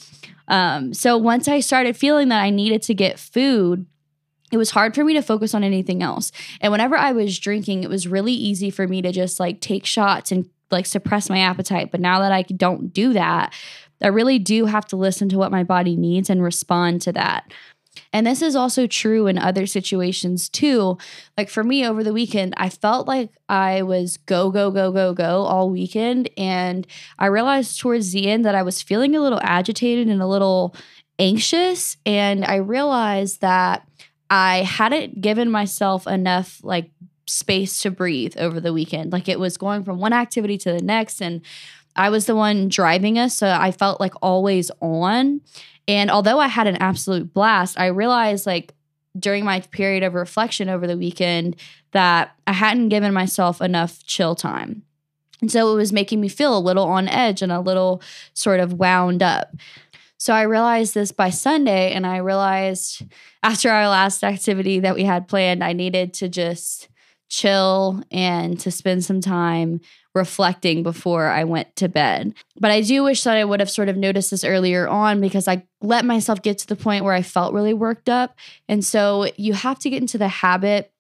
Um, 0.48 0.94
so, 0.94 1.18
once 1.18 1.50
I 1.50 1.60
started 1.60 1.98
feeling 1.98 2.30
that 2.30 2.42
I 2.42 2.52
needed 2.52 2.82
to 2.84 2.94
get 2.94 3.20
food, 3.20 3.86
it 4.52 4.58
was 4.58 4.72
hard 4.72 4.96
for 4.96 5.04
me 5.04 5.14
to 5.14 5.22
focus 5.22 5.54
on 5.54 5.64
anything 5.64 6.02
else. 6.02 6.32
And 6.62 6.72
whenever 6.72 6.96
I 6.96 7.12
was 7.12 7.38
drinking, 7.38 7.84
it 7.84 7.90
was 7.90 8.08
really 8.08 8.34
easy 8.34 8.70
for 8.70 8.88
me 8.88 9.02
to 9.02 9.12
just 9.12 9.42
like 9.42 9.60
take 9.60 9.86
shots 9.86 10.32
and 10.32 10.50
like 10.72 10.86
suppress 10.86 11.30
my 11.30 11.40
appetite. 11.40 11.92
But 11.92 12.02
now 12.02 12.20
that 12.20 12.32
I 12.32 12.44
don't 12.44 12.94
do 12.94 13.14
that, 13.14 13.54
I 14.02 14.08
really 14.08 14.40
do 14.40 14.66
have 14.66 14.86
to 14.88 14.96
listen 14.96 15.30
to 15.30 15.38
what 15.38 15.52
my 15.52 15.64
body 15.64 15.96
needs 15.96 16.30
and 16.30 16.44
respond 16.44 17.02
to 17.04 17.12
that. 17.14 17.52
And 18.14 18.26
this 18.28 18.42
is 18.42 18.56
also 18.56 18.88
true 18.88 19.28
in 19.28 19.38
other 19.38 19.66
situations 19.66 20.50
too. 20.50 20.98
Like 21.38 21.50
for 21.50 21.64
me 21.64 21.86
over 21.86 22.04
the 22.04 22.14
weekend, 22.14 22.54
I 22.58 22.70
felt 22.70 23.08
like 23.08 23.32
I 23.50 23.82
was 23.82 24.18
go, 24.18 24.52
go, 24.52 24.72
go, 24.72 24.92
go, 24.92 25.14
go 25.14 25.42
all 25.44 25.70
weekend. 25.70 26.30
And 26.38 26.86
I 27.18 27.26
realized 27.28 27.80
towards 27.80 28.12
the 28.12 28.28
end 28.28 28.46
that 28.46 28.56
I 28.56 28.64
was 28.64 28.82
feeling 28.82 29.16
a 29.16 29.22
little 29.22 29.42
agitated 29.42 30.08
and 30.08 30.22
a 30.22 30.28
little 30.28 30.76
anxious. 31.20 31.98
And 32.06 32.46
I 32.46 32.56
realized 32.56 33.42
that 33.42 33.88
I 34.30 34.64
hadn't 34.64 35.22
given 35.22 35.50
myself 35.50 36.06
enough 36.06 36.60
like 36.64 36.92
space 37.28 37.82
to 37.82 37.92
breathe 37.92 38.36
over 38.38 38.60
the 38.60 38.74
weekend. 38.74 39.12
Like 39.12 39.30
it 39.30 39.40
was 39.40 39.58
going 39.58 39.84
from 39.84 40.00
one 40.00 40.14
activity 40.14 40.58
to 40.60 40.72
the 40.72 40.82
next. 40.82 41.22
And 41.22 41.42
I 41.96 42.10
was 42.10 42.26
the 42.26 42.36
one 42.36 42.70
driving 42.70 43.20
us. 43.20 43.36
So 43.36 43.50
I 43.50 43.72
felt 43.72 44.00
like 44.00 44.14
always 44.22 44.72
on. 44.82 45.42
And 45.88 46.10
although 46.10 46.40
I 46.40 46.48
had 46.48 46.68
an 46.68 46.78
absolute 46.78 47.34
blast, 47.34 47.80
I 47.80 47.88
realized 47.88 48.46
like 48.46 48.74
during 49.18 49.46
my 49.46 49.60
period 49.60 50.04
of 50.04 50.14
reflection 50.14 50.70
over 50.70 50.88
the 50.88 50.98
weekend 50.98 51.56
that 51.92 52.36
I 52.46 52.54
hadn't 52.54 52.90
given 52.90 53.14
myself 53.14 53.62
enough 53.62 54.06
chill 54.06 54.36
time. 54.36 54.84
And 55.42 55.52
so 55.52 55.72
it 55.72 55.76
was 55.76 55.94
making 55.94 56.20
me 56.20 56.30
feel 56.30 56.58
a 56.58 56.60
little 56.60 56.86
on 56.86 57.08
edge 57.08 57.42
and 57.42 57.52
a 57.52 57.60
little 57.60 58.02
sort 58.34 58.60
of 58.60 58.74
wound 58.74 59.22
up. 59.22 59.56
So 60.18 60.34
I 60.34 60.42
realized 60.44 60.96
this 60.96 61.12
by 61.12 61.30
Sunday, 61.30 61.94
and 61.94 62.06
I 62.06 62.18
realized 62.18 63.04
after 63.44 63.70
our 63.70 63.88
last 63.88 64.24
activity 64.24 64.80
that 64.80 64.96
we 64.96 65.04
had 65.04 65.28
planned, 65.28 65.64
I 65.64 65.74
needed 65.74 66.12
to 66.16 66.28
just 66.28 66.90
chill 67.30 68.02
and 68.12 68.60
to 68.60 68.72
spend 68.72 69.04
some 69.04 69.22
time 69.22 69.82
reflecting 70.16 70.84
before 70.84 71.28
I 71.28 71.44
went 71.44 71.76
to 71.78 71.88
bed. 71.88 72.34
But 72.60 72.72
I 72.72 72.82
do 72.82 73.04
wish 73.04 73.24
that 73.24 73.38
I 73.38 73.46
would 73.46 73.60
have 73.60 73.70
sort 73.70 73.90
of 73.90 73.98
noticed 73.98 74.32
this 74.32 74.44
earlier 74.44 74.88
on 74.88 75.22
because 75.22 75.48
I 75.48 75.66
let 75.82 76.06
myself 76.06 76.42
get 76.42 76.58
to 76.60 76.68
the 76.68 76.76
point 76.76 77.04
where 77.04 77.14
I 77.14 77.22
felt 77.22 77.54
really 77.54 77.74
worked 77.74 78.10
up. 78.10 78.36
And 78.68 78.84
so 78.84 79.30
you 79.38 79.54
have 79.54 79.80
to 79.80 79.90
get 79.90 80.02
into 80.02 80.18
the 80.18 80.28
habit 80.28 80.92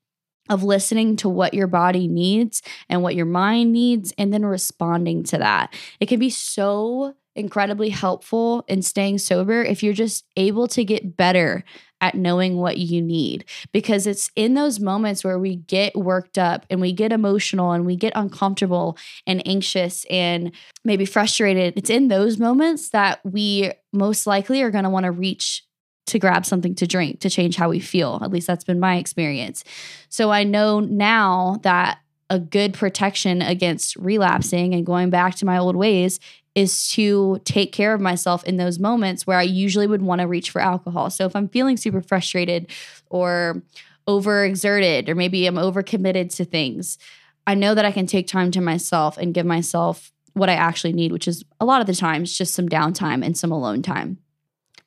of 0.50 0.64
listening 0.64 1.16
to 1.18 1.30
what 1.30 1.54
your 1.54 1.68
body 1.68 2.08
needs 2.08 2.62
and 2.90 3.02
what 3.02 3.16
your 3.16 3.26
mind 3.26 3.74
needs 3.74 4.14
and 4.18 4.34
then 4.34 4.46
responding 4.46 5.24
to 5.24 5.38
that. 5.38 5.74
It 6.00 6.08
can 6.08 6.20
be 6.20 6.30
so 6.30 7.16
incredibly 7.38 7.90
helpful 7.90 8.66
in 8.68 8.82
staying 8.82 9.20
sober 9.20 9.64
if 9.64 9.84
you're 9.84 9.94
just 9.94 10.26
able 10.36 10.68
to 10.68 10.84
get 10.84 11.16
better 11.16 11.64
at 12.02 12.16
knowing 12.16 12.58
what 12.58 12.78
you 12.78 13.02
need 13.02 13.44
because 13.72 14.06
it's 14.06 14.30
in 14.36 14.54
those 14.54 14.80
moments 14.80 15.24
where 15.24 15.40
we 15.40 15.56
get 15.56 15.96
worked 15.96 16.38
up 16.38 16.66
and 16.70 16.80
we 16.80 16.92
get 16.92 17.12
emotional 17.12 17.72
and 17.72 17.86
we 17.86 17.96
get 17.96 18.14
uncomfortable 18.16 18.98
and 19.26 19.46
anxious 19.48 20.06
and 20.10 20.52
maybe 20.84 21.06
frustrated. 21.06 21.74
It's 21.76 21.90
in 21.90 22.08
those 22.08 22.38
moments 22.38 22.90
that 22.90 23.20
we 23.24 23.72
most 23.94 24.28
likely 24.28 24.62
are 24.62 24.72
going 24.72 24.84
to 24.84 24.90
want 24.90 25.06
to 25.06 25.12
reach 25.12 25.64
to 26.08 26.20
grab 26.20 26.46
something 26.46 26.74
to 26.76 26.88
drink 26.88 27.20
to 27.20 27.30
change 27.30 27.56
how 27.56 27.70
we 27.70 27.80
feel. 27.80 28.20
At 28.22 28.32
least 28.32 28.48
that's 28.48 28.64
been 28.64 28.80
my 28.80 28.98
experience. 28.98 29.64
So 30.10 30.32
I 30.32 30.44
know 30.44 30.80
now 30.80 31.60
that 31.64 32.00
a 32.30 32.40
good 32.40 32.74
protection 32.74 33.42
against 33.42 33.96
relapsing 33.96 34.74
and 34.74 34.86
going 34.86 35.10
back 35.10 35.36
to 35.36 35.46
my 35.46 35.58
old 35.58 35.76
ways 35.76 36.20
is 36.58 36.88
to 36.90 37.40
take 37.46 37.72
care 37.72 37.94
of 37.94 38.02
myself 38.02 38.44
in 38.46 38.58
those 38.58 38.80
moments 38.80 39.28
where 39.28 39.38
I 39.38 39.44
usually 39.44 39.86
would 39.86 40.02
want 40.02 40.22
to 40.22 40.28
reach 40.28 40.50
for 40.50 40.60
alcohol. 40.60 41.12
So 41.12 41.28
if 41.28 41.36
I'm 41.36 41.48
feeling 41.48 41.78
super 41.78 42.02
frustrated 42.02 42.72
or 43.12 43.62
overexerted, 44.08 45.08
or 45.08 45.14
maybe 45.14 45.46
I'm 45.46 45.58
overcommitted 45.58 46.34
to 46.36 46.46
things, 46.46 46.98
I 47.46 47.54
know 47.54 47.76
that 47.76 47.86
I 47.86 47.92
can 47.92 48.08
take 48.08 48.28
time 48.28 48.50
to 48.52 48.62
myself 48.62 49.20
and 49.20 49.36
give 49.36 49.46
myself 49.46 50.12
what 50.34 50.50
I 50.50 50.54
actually 50.54 50.94
need, 50.94 51.12
which 51.12 51.28
is 51.28 51.46
a 51.60 51.66
lot 51.66 51.80
of 51.80 51.86
the 51.86 51.94
times 51.94 52.36
just 52.36 52.56
some 52.56 52.68
downtime 52.68 53.24
and 53.24 53.38
some 53.38 53.52
alone 53.52 53.84
time. 53.84 54.18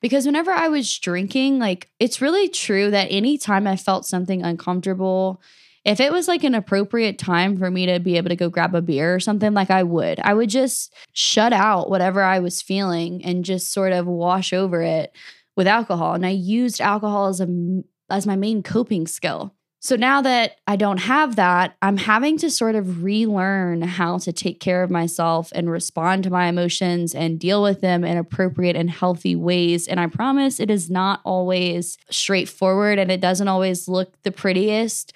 Because 0.01 0.27
whenever 0.27 0.51
I 0.51 0.67
was 0.67 0.99
drinking, 0.99 1.61
like 1.61 1.89
it's 2.01 2.21
really 2.21 2.49
true 2.49 2.91
that 2.91 3.13
anytime 3.13 3.69
I 3.69 3.77
felt 3.77 4.07
something 4.07 4.43
uncomfortable, 4.43 5.41
if 5.91 5.99
it 5.99 6.13
was 6.13 6.29
like 6.29 6.45
an 6.45 6.55
appropriate 6.55 7.19
time 7.19 7.57
for 7.57 7.69
me 7.69 7.87
to 7.87 7.99
be 7.99 8.17
able 8.17 8.29
to 8.29 8.37
go 8.37 8.49
grab 8.49 8.77
a 8.77 8.81
beer 8.81 9.13
or 9.13 9.19
something, 9.19 9.53
like 9.55 9.73
I 9.73 9.83
would. 9.83 10.21
I 10.21 10.35
would 10.35 10.49
just 10.49 10.95
shut 11.13 11.53
out 11.53 11.91
whatever 11.91 12.23
I 12.23 12.39
was 12.39 12.63
feeling 12.63 13.25
and 13.25 13.45
just 13.45 13.73
sort 13.73 13.93
of 13.93 14.07
wash 14.07 14.53
over 14.53 14.83
it 14.83 15.13
with 15.57 15.67
alcohol. 15.67 16.15
And 16.15 16.25
I 16.25 16.31
used 16.31 16.81
alcohol 16.81 17.27
as 17.27 17.41
a 17.41 17.83
as 18.09 18.25
my 18.25 18.37
main 18.37 18.63
coping 18.63 19.09
skill. 19.09 19.53
So 19.83 19.97
now 19.97 20.21
that 20.21 20.57
I 20.67 20.77
don't 20.77 20.99
have 20.99 21.37
that, 21.37 21.75
I'm 21.81 21.97
having 21.97 22.37
to 22.39 22.51
sort 22.51 22.75
of 22.75 23.03
relearn 23.03 23.81
how 23.81 24.19
to 24.19 24.31
take 24.31 24.61
care 24.61 24.83
of 24.83 24.91
myself 24.91 25.51
and 25.55 25.71
respond 25.71 26.23
to 26.25 26.31
my 26.31 26.49
emotions 26.49 27.15
and 27.15 27.41
deal 27.41 27.63
with 27.63 27.81
them 27.81 28.05
in 28.05 28.19
appropriate 28.19 28.77
and 28.77 28.91
healthy 28.91 29.35
ways. 29.35 29.89
And 29.89 29.99
I 29.99 30.07
promise 30.07 30.61
it 30.61 30.71
is 30.71 30.91
not 30.91 31.23
always 31.25 31.97
straightforward 32.11 32.99
and 32.99 33.11
it 33.11 33.23
doesn't 33.23 33.49
always 33.49 33.89
look 33.89 34.21
the 34.23 34.31
prettiest. 34.31 35.15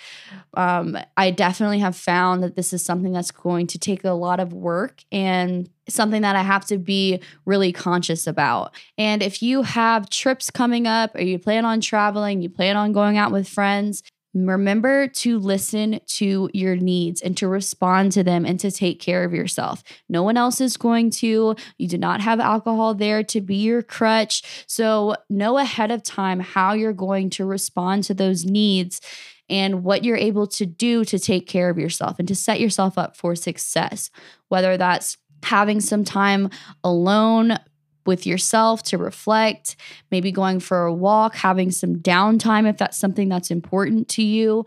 Um, 0.55 0.97
I 1.15 1.31
definitely 1.31 1.81
have 1.81 1.95
found 1.95 2.43
that 2.43 2.57
this 2.57 2.73
is 2.73 2.83
something 2.83 3.13
that's 3.13 3.31
going 3.31 3.67
to 3.67 3.79
take 3.79 4.03
a 4.03 4.13
lot 4.13 4.41
of 4.41 4.55
work 4.55 5.05
and 5.13 5.69
something 5.89 6.23
that 6.23 6.37
I 6.37 6.43
have 6.43 6.65
to 6.67 6.79
be 6.79 7.21
really 7.45 7.71
conscious 7.71 8.27
about. 8.27 8.75
And 8.97 9.23
if 9.23 9.43
you 9.43 9.63
have 9.63 10.09
trips 10.09 10.51
coming 10.51 10.87
up 10.87 11.15
or 11.15 11.21
you 11.21 11.39
plan 11.39 11.67
on 11.67 11.83
traveling, 11.83 12.41
you 12.41 12.49
plan 12.49 12.77
on 12.77 12.93
going 12.93 13.19
out 13.19 13.33
with 13.33 13.47
friends, 13.47 14.03
Remember 14.35 15.07
to 15.07 15.39
listen 15.39 16.01
to 16.07 16.51
your 16.53 16.75
needs 16.75 17.23
and 17.23 17.37
to 17.37 17.47
respond 17.47 18.13
to 18.13 18.25
them 18.25 18.45
and 18.45 18.59
to 18.61 18.71
take 18.71 19.01
care 19.01 19.23
of 19.23 19.33
yourself. 19.33 19.85
No 20.09 20.25
one 20.25 20.37
else 20.37 20.61
is 20.61 20.77
going 20.77 21.11
to. 21.11 21.55
You 21.79 21.89
do 21.89 21.99
not 21.99 22.21
have 22.21 22.41
alcohol 22.41 22.95
there 22.95 23.23
to 23.23 23.41
be 23.41 23.57
your 23.57 23.83
crutch. 23.83 24.43
So, 24.67 25.15
know 25.31 25.59
ahead 25.59 25.91
of 25.91 26.03
time 26.03 26.41
how 26.41 26.73
you're 26.73 26.93
going 26.93 27.31
to 27.31 27.45
respond 27.45 28.05
to 28.05 28.15
those 28.15 28.45
needs 28.45 29.01
and 29.49 29.85
what 29.85 30.05
you're 30.05 30.17
able 30.17 30.47
to 30.49 30.67
do 30.67 31.05
to 31.05 31.19
take 31.19 31.47
care 31.47 31.71
of 31.71 31.79
yourself 31.79 32.19
and 32.19 32.27
to 32.29 32.35
set 32.35 32.61
yourself 32.61 32.99
up 32.99 33.17
for 33.17 33.37
success, 33.37 34.11
whether 34.49 34.77
that's 34.77 35.17
having 35.45 35.81
some 35.81 36.05
time 36.05 36.51
alone 36.83 37.59
with 38.07 38.27
yourself 38.27 38.83
to 38.85 38.99
reflect, 38.99 39.77
maybe 40.11 40.33
going 40.33 40.61
for 40.61 40.85
a 40.85 40.95
walk, 40.95 41.35
having 41.35 41.71
some 41.71 41.97
downtime 41.97 42.69
if 42.69 42.77
that's 42.77 42.99
something 42.99 43.29
that's 43.29 43.51
important 43.51 44.09
to 44.11 44.23
you. 44.23 44.65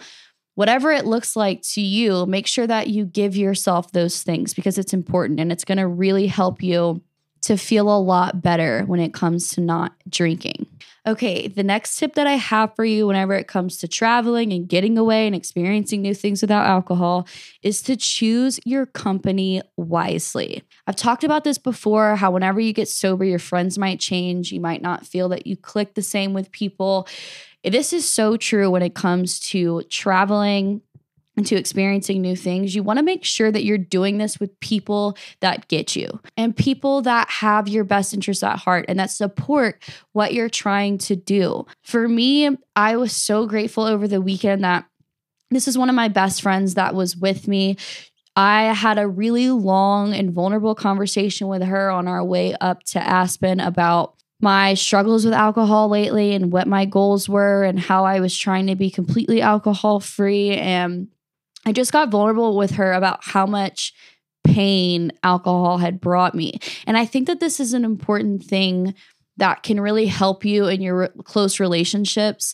Whatever 0.55 0.91
it 0.91 1.05
looks 1.05 1.35
like 1.35 1.61
to 1.73 1.81
you, 1.81 2.25
make 2.25 2.47
sure 2.47 2.65
that 2.65 2.87
you 2.87 3.05
give 3.05 3.35
yourself 3.35 3.91
those 3.91 4.23
things 4.23 4.53
because 4.53 4.77
it's 4.77 4.93
important 4.93 5.39
and 5.39 5.51
it's 5.51 5.63
going 5.63 5.77
to 5.77 5.87
really 5.87 6.25
help 6.25 6.63
you 6.63 7.01
to 7.47 7.57
feel 7.57 7.89
a 7.89 7.97
lot 7.97 8.41
better 8.41 8.83
when 8.87 8.99
it 8.99 9.13
comes 9.13 9.51
to 9.51 9.61
not 9.61 9.93
drinking. 10.09 10.67
Okay, 11.07 11.47
the 11.47 11.63
next 11.63 11.97
tip 11.97 12.15
that 12.15 12.27
I 12.27 12.33
have 12.33 12.75
for 12.75 12.83
you 12.83 13.07
whenever 13.07 13.33
it 13.33 13.47
comes 13.47 13.77
to 13.77 13.87
traveling 13.87 14.51
and 14.51 14.67
getting 14.67 14.97
away 14.97 15.25
and 15.25 15.33
experiencing 15.33 16.01
new 16.01 16.13
things 16.13 16.41
without 16.41 16.65
alcohol 16.65 17.25
is 17.63 17.81
to 17.83 17.95
choose 17.95 18.59
your 18.65 18.85
company 18.85 19.61
wisely. 19.77 20.61
I've 20.85 20.97
talked 20.97 21.23
about 21.23 21.45
this 21.45 21.57
before 21.57 22.17
how 22.17 22.31
whenever 22.31 22.59
you 22.59 22.73
get 22.73 22.89
sober, 22.89 23.23
your 23.23 23.39
friends 23.39 23.77
might 23.77 24.01
change. 24.01 24.51
You 24.51 24.59
might 24.59 24.81
not 24.81 25.07
feel 25.07 25.29
that 25.29 25.47
you 25.47 25.55
click 25.55 25.93
the 25.93 26.01
same 26.01 26.33
with 26.33 26.51
people. 26.51 27.07
This 27.63 27.93
is 27.93 28.09
so 28.09 28.35
true 28.35 28.69
when 28.69 28.81
it 28.81 28.93
comes 28.93 29.39
to 29.51 29.83
traveling 29.83 30.81
into 31.37 31.55
experiencing 31.55 32.21
new 32.21 32.35
things, 32.35 32.75
you 32.75 32.81
want 32.81 32.97
to 32.97 33.03
make 33.03 33.23
sure 33.23 33.51
that 33.51 33.63
you're 33.63 33.77
doing 33.77 34.17
this 34.17 34.39
with 34.39 34.59
people 34.59 35.15
that 35.39 35.67
get 35.67 35.95
you 35.95 36.19
and 36.35 36.57
people 36.57 37.03
that 37.03 37.29
have 37.29 37.67
your 37.67 37.83
best 37.83 38.13
interests 38.13 38.43
at 38.43 38.57
heart 38.57 38.85
and 38.87 38.99
that 38.99 39.11
support 39.11 39.81
what 40.13 40.33
you're 40.33 40.49
trying 40.49 40.97
to 40.97 41.15
do. 41.15 41.65
For 41.83 42.07
me, 42.07 42.57
I 42.75 42.97
was 42.97 43.15
so 43.15 43.45
grateful 43.45 43.83
over 43.83 44.07
the 44.07 44.19
weekend 44.19 44.63
that 44.63 44.85
this 45.51 45.67
is 45.67 45.77
one 45.77 45.89
of 45.89 45.95
my 45.95 46.07
best 46.07 46.41
friends 46.41 46.73
that 46.73 46.95
was 46.95 47.15
with 47.15 47.47
me. 47.47 47.77
I 48.35 48.63
had 48.73 48.97
a 48.97 49.07
really 49.07 49.49
long 49.49 50.13
and 50.13 50.31
vulnerable 50.31 50.75
conversation 50.75 51.47
with 51.47 51.63
her 51.63 51.89
on 51.89 52.07
our 52.07 52.23
way 52.23 52.55
up 52.59 52.83
to 52.83 52.99
Aspen 52.99 53.59
about 53.59 54.15
my 54.39 54.73
struggles 54.75 55.25
with 55.25 55.33
alcohol 55.33 55.89
lately 55.89 56.33
and 56.33 56.51
what 56.51 56.67
my 56.67 56.85
goals 56.85 57.27
were 57.27 57.63
and 57.63 57.79
how 57.79 58.05
I 58.05 58.19
was 58.19 58.37
trying 58.37 58.67
to 58.67 58.75
be 58.75 58.91
completely 58.91 59.41
alcohol 59.41 59.99
free. 59.99 60.51
And 60.51 61.07
I 61.67 61.73
just 61.73 61.91
got 61.91 62.09
vulnerable 62.09 62.55
with 62.55 62.71
her 62.71 62.93
about 62.93 63.25
how 63.25 63.45
much 63.45 63.93
pain 64.45 65.11
alcohol 65.21 65.79
had 65.79 65.99
brought 65.99 66.33
me. 66.33 66.59
And 66.85 66.97
I 66.97 67.05
think 67.05 67.27
that 67.27 67.41
this 67.41 67.59
is 67.59 67.73
an 67.73 67.83
important 67.83 68.45
thing 68.45 68.95
that 69.35 69.63
can 69.63 69.81
really 69.81 70.05
help 70.05 70.45
you 70.45 70.67
in 70.67 70.81
your 70.81 71.09
close 71.25 71.59
relationships 71.59 72.53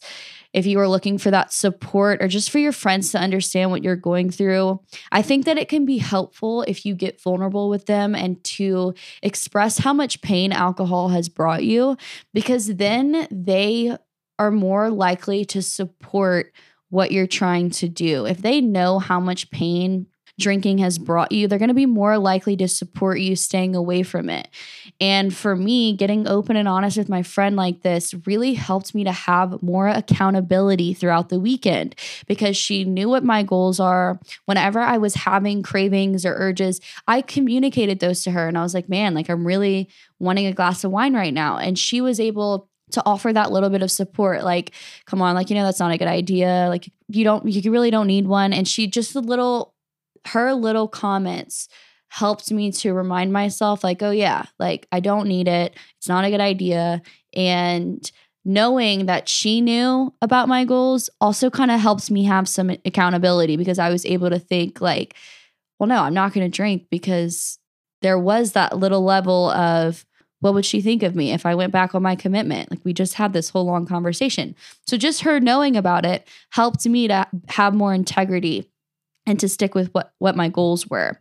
if 0.52 0.65
you 0.65 0.80
are 0.80 0.88
looking 0.88 1.19
for 1.19 1.30
that 1.30 1.54
support 1.54 2.23
or 2.23 2.28
just 2.28 2.49
for 2.49 2.58
your 2.58 2.71
friends 2.71 3.12
to 3.12 3.19
understand 3.19 3.69
what 3.69 3.84
you're 3.84 3.95
going 3.95 4.32
through. 4.32 4.82
I 5.12 5.21
think 5.21 5.45
that 5.45 5.60
it 5.60 5.69
can 5.69 5.86
be 5.86 5.99
helpful 5.99 6.63
if 6.63 6.84
you 6.84 6.95
get 6.95 7.21
vulnerable 7.21 7.69
with 7.69 7.86
them 7.86 8.15
and 8.15 8.43
to 8.45 8.95
express 9.21 9.78
how 9.78 9.93
much 9.93 10.21
pain 10.21 10.52
alcohol 10.52 11.10
has 11.10 11.30
brought 11.30 11.63
you, 11.63 11.97
because 12.34 12.76
then 12.78 13.28
they 13.30 13.95
are 14.39 14.52
more 14.52 14.89
likely 14.89 15.45
to 15.45 15.62
support 15.62 16.52
what 16.93 17.12
you're 17.12 17.25
trying 17.25 17.71
to 17.71 17.89
do. 17.89 18.27
If 18.27 18.43
they 18.43 18.62
know 18.62 18.99
how 18.99 19.19
much 19.19 19.49
pain 19.49 20.06
drinking 20.39 20.77
has 20.77 20.99
brought 20.99 21.32
you, 21.32 21.47
they're 21.47 21.58
going 21.58 21.69
to 21.69 21.73
be 21.73 21.88
more 21.88 22.19
likely 22.19 22.56
to 22.58 22.67
support 22.67 23.19
you 23.19 23.36
staying 23.36 23.75
away 23.75 24.03
from 24.03 24.29
it. 24.29 24.47
And 25.01 25.34
for 25.34 25.56
me, 25.56 25.95
getting 25.95 26.27
open 26.27 26.56
and 26.56 26.67
honest 26.67 26.95
with 26.95 27.10
my 27.10 27.23
friend 27.23 27.56
like 27.56 27.82
this 27.82 28.13
really 28.27 28.53
helped 28.53 28.93
me 28.93 29.03
to 29.06 29.12
have 29.12 29.63
more 29.63 29.88
accountability 29.88 30.93
throughout 30.93 31.29
the 31.29 31.39
weekend 31.39 31.95
because 32.27 32.56
she 32.56 32.84
knew 32.84 33.10
what 33.10 33.23
my 33.23 33.41
goals 33.41 33.79
are. 33.79 34.19
Whenever 34.45 34.79
I 34.79 34.99
was 34.99 35.15
having 35.15 35.63
cravings 35.63 36.27
or 36.27 36.36
urges, 36.36 36.79
I 37.08 37.21
communicated 37.21 38.01
those 38.01 38.23
to 38.23 38.32
her 38.32 38.47
and 38.47 38.56
I 38.58 38.62
was 38.62 38.75
like, 38.75 38.88
man, 38.88 39.15
like 39.15 39.29
I'm 39.29 39.47
really 39.47 39.89
wanting 40.19 40.45
a 40.45 40.53
glass 40.53 40.84
of 40.84 40.91
wine 40.91 41.15
right 41.15 41.34
now. 41.34 41.58
And 41.58 41.77
she 41.77 42.01
was 42.01 42.19
able 42.19 42.69
to 42.93 43.03
offer 43.06 43.32
that 43.34 43.51
little 43.51 43.69
bit 43.69 43.82
of 43.82 43.91
support 43.91 44.43
like 44.43 44.71
come 45.06 45.21
on 45.21 45.36
like 45.36 45.49
you 45.49 45.56
know 45.56 45.63
that's 45.63 45.79
not 45.79 45.91
a 45.91 45.97
good 45.97 46.08
idea. 46.08 46.67
Like 46.69 46.89
you 47.08 47.23
don't 47.23 47.45
you 47.45 47.71
really 47.71 47.91
don't 47.91 48.08
need 48.08 48.27
one. 48.27 48.53
And 48.53 48.67
she 48.67 48.88
just 48.88 49.15
a 49.15 49.19
little 49.19 49.73
her 50.27 50.53
little 50.53 50.88
comments 50.88 51.67
helped 52.08 52.51
me 52.51 52.71
to 52.71 52.93
remind 52.93 53.34
myself 53.34 53.84
like 53.84 54.01
oh 54.03 54.12
yeah 54.12 54.45
like 54.60 54.88
i 54.91 54.99
don't 54.99 55.27
need 55.27 55.47
it. 55.47 55.75
It's 55.97 56.08
not 56.08 56.25
a 56.25 56.29
good 56.29 56.41
idea. 56.41 57.01
And 57.36 58.10
knowing 58.45 59.06
that 59.06 59.29
she 59.29 59.62
knew 59.62 60.13
about 60.21 60.47
my 60.47 60.65
goals 60.65 61.10
also 61.21 61.49
kind 61.49 61.71
of 61.71 61.79
helps 61.79 62.12
me 62.12 62.25
have 62.25 62.47
some 62.47 62.69
accountability 62.69 63.56
because 63.56 63.79
i 63.79 63.89
was 63.89 64.06
able 64.06 64.29
to 64.29 64.38
think 64.38 64.82
like 64.82 65.15
well 65.79 65.88
no 65.88 66.01
i'm 66.01 66.13
not 66.13 66.34
going 66.34 66.45
to 66.45 66.53
drink 66.53 66.88
because 66.91 67.58
there 68.01 68.19
was 68.19 68.51
that 68.51 68.77
little 68.77 69.01
level 69.01 69.49
of 69.51 70.06
what 70.43 70.53
would 70.53 70.65
she 70.65 70.82
think 70.82 71.03
of 71.03 71.15
me 71.15 71.32
if 71.32 71.45
I 71.45 71.56
went 71.56 71.71
back 71.71 71.95
on 71.95 72.03
my 72.03 72.17
commitment? 72.17 72.69
Like 72.69 72.82
we 72.84 72.91
just 72.91 73.13
had 73.13 73.32
this 73.32 73.49
whole 73.49 73.63
long 73.63 73.86
conversation. 73.86 74.56
So 74.86 74.97
just 74.97 75.21
her 75.21 75.39
knowing 75.39 75.77
about 75.77 76.06
it 76.06 76.27
helped 76.49 76.86
me 76.86 77.08
to 77.08 77.25
have 77.47 77.73
more 77.73 77.93
integrity 77.93 78.69
and 79.25 79.39
to 79.39 79.47
stick 79.47 79.73
with 79.73 79.88
what 79.93 80.12
what 80.19 80.36
my 80.36 80.49
goals 80.49 80.86
were. 80.88 81.17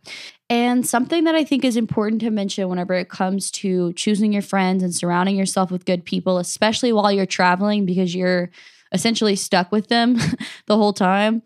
And 0.49 0.85
something 0.85 1.23
that 1.23 1.35
I 1.35 1.45
think 1.45 1.63
is 1.63 1.77
important 1.77 2.19
to 2.19 2.31
mention 2.31 2.67
whenever 2.67 2.93
it 2.95 3.07
comes 3.07 3.49
to 3.51 3.93
choosing 3.93 4.33
your 4.33 4.41
friends 4.41 4.83
and 4.83 4.93
surrounding 4.93 5.37
yourself 5.37 5.71
with 5.71 5.85
good 5.85 6.03
people, 6.03 6.37
especially 6.37 6.91
while 6.91 7.09
you're 7.09 7.25
traveling 7.25 7.85
because 7.85 8.13
you're 8.13 8.49
essentially 8.91 9.37
stuck 9.37 9.71
with 9.71 9.87
them 9.87 10.17
the 10.65 10.75
whole 10.75 10.91
time, 10.91 11.43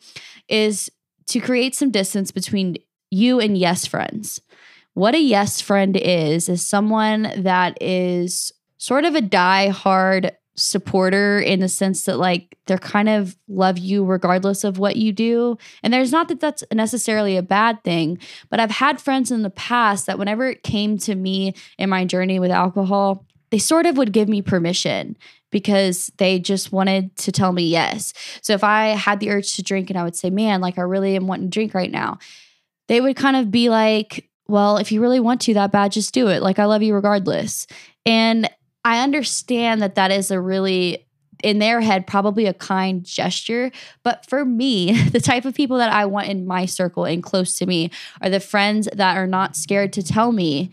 is 0.50 0.90
to 1.28 1.40
create 1.40 1.76
some 1.76 1.92
distance 1.92 2.32
between 2.32 2.78
you 3.12 3.40
and 3.40 3.56
yes 3.56 3.86
friends. 3.86 4.42
What 4.98 5.14
a 5.14 5.20
yes 5.20 5.62
friend 5.62 5.96
is, 5.96 6.50
is 6.50 6.68
someone 6.68 7.32
that 7.38 7.78
is 7.80 8.52
sort 8.80 9.06
of 9.06 9.14
a 9.14 9.22
die 9.22 9.68
hard 9.68 10.36
supporter 10.56 11.40
in 11.40 11.60
the 11.60 11.70
sense 11.70 12.06
that 12.06 12.18
like 12.18 12.58
they're 12.66 12.80
kind 12.80 13.08
of 13.08 13.38
love 13.48 13.78
you 13.78 14.04
regardless 14.04 14.64
of 14.64 14.80
what 14.80 14.96
you 14.96 15.12
do. 15.12 15.56
And 15.84 15.94
there's 15.94 16.12
not 16.12 16.30
that 16.30 16.40
that's 16.40 16.64
necessarily 16.74 17.38
a 17.38 17.44
bad 17.44 17.84
thing 17.84 18.18
but 18.50 18.60
i've 18.60 18.72
had 18.72 19.00
friends 19.00 19.30
in 19.30 19.44
the 19.44 19.52
past 19.52 20.08
that 20.08 20.18
whenever 20.18 20.50
it 20.50 20.64
came 20.64 20.98
to 20.98 21.14
me 21.14 21.54
in 21.78 21.92
my 21.92 22.04
journey 22.04 22.40
with 22.40 22.50
alcohol 22.50 23.24
they 23.52 23.60
sort 23.60 23.86
of 23.86 23.98
would 23.98 24.12
give 24.12 24.28
me 24.28 24.42
permission 24.42 25.16
because 25.52 26.12
they 26.18 26.40
just 26.40 26.72
wanted 26.72 27.16
to 27.18 27.32
tell 27.32 27.54
me 27.54 27.68
yes. 27.68 28.14
So 28.42 28.54
if 28.54 28.64
i 28.64 28.88
had 28.88 29.20
the 29.20 29.30
urge 29.30 29.56
to 29.58 29.62
drink 29.62 29.92
and 29.92 30.00
i 30.00 30.04
would 30.04 30.16
say 30.16 30.32
man 30.32 30.60
like 30.60 30.80
i 30.80 30.82
really 30.82 31.16
am 31.16 31.28
wanting 31.28 31.52
to 31.52 31.54
drink 31.54 31.76
right 31.76 31.92
now 31.92 32.18
they 32.88 33.00
would 33.00 33.16
kind 33.16 33.36
of 33.36 33.52
be 33.52 33.70
like 33.70 34.28
well, 34.48 34.78
if 34.78 34.92
you 34.92 35.02
really 35.02 35.20
want 35.20 35.42
to 35.42 35.54
that 35.56 35.72
bad, 35.72 35.92
just 35.92 36.14
do 36.14 36.28
it. 36.28 36.42
Like, 36.42 36.60
I 36.60 36.66
love 36.66 36.82
you 36.82 36.94
regardless. 36.94 37.68
And 38.06 38.50
I 38.86 39.04
understand 39.04 39.82
that 39.82 39.96
that 39.96 40.12
is 40.12 40.32
a 40.32 40.40
really, 40.40 41.06
in 41.44 41.60
their 41.60 41.82
head, 41.82 42.08
probably 42.08 42.46
a 42.46 42.54
kind 42.54 43.04
gesture. 43.04 43.72
But 44.04 44.26
for 44.30 44.46
me, 44.46 45.02
the 45.12 45.20
type 45.20 45.46
of 45.46 45.56
people 45.56 45.78
that 45.78 45.92
I 45.92 46.06
want 46.06 46.28
in 46.28 46.48
my 46.48 46.66
circle 46.66 47.06
and 47.06 47.22
close 47.22 47.58
to 47.58 47.66
me 47.66 47.92
are 48.22 48.30
the 48.30 48.40
friends 48.40 48.88
that 48.94 49.18
are 49.18 49.28
not 49.28 49.56
scared 49.56 49.94
to 49.94 50.04
tell 50.04 50.32
me, 50.32 50.72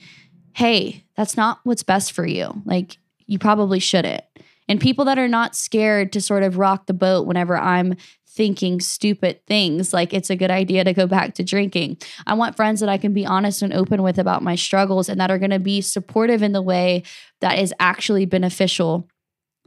hey, 0.55 1.05
that's 1.17 1.37
not 1.37 1.59
what's 1.65 1.83
best 1.83 2.13
for 2.13 2.27
you. 2.27 2.63
Like, 2.65 2.99
you 3.27 3.39
probably 3.39 3.81
shouldn't. 3.81 4.23
And 4.69 4.81
people 4.81 5.05
that 5.07 5.19
are 5.19 5.29
not 5.29 5.57
scared 5.57 6.13
to 6.13 6.21
sort 6.21 6.43
of 6.43 6.57
rock 6.57 6.87
the 6.87 6.95
boat 6.95 7.27
whenever 7.27 7.57
I'm 7.57 7.97
thinking 8.35 8.81
stupid 8.81 9.41
things 9.47 9.93
like 9.93 10.13
it's 10.13 10.31
a 10.31 10.37
good 10.37 10.51
idea 10.51 10.83
to 10.83 10.93
go 10.93 11.07
back 11.07 11.35
to 11.35 11.45
drinking. 11.45 11.97
I 12.27 12.35
want 12.35 12.57
friends 12.57 12.81
that 12.81 12.89
I 12.89 12.99
can 12.99 13.13
be 13.13 13.25
honest 13.25 13.63
and 13.63 13.73
open 13.73 14.03
with 14.03 14.19
about 14.19 14.43
my 14.43 14.57
struggles 14.57 15.09
and 15.09 15.21
that 15.21 15.31
are 15.31 15.39
going 15.39 15.51
to 15.51 15.61
be 15.61 15.81
supportive 15.81 16.43
in 16.43 16.53
the 16.53 16.63
way 16.63 17.05
that 17.41 17.59
is 17.59 17.73
actually 17.79 18.27
beneficial 18.27 19.09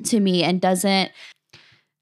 to 0.05 0.19
me 0.19 0.43
and 0.43 0.59
doesn't 0.59 1.11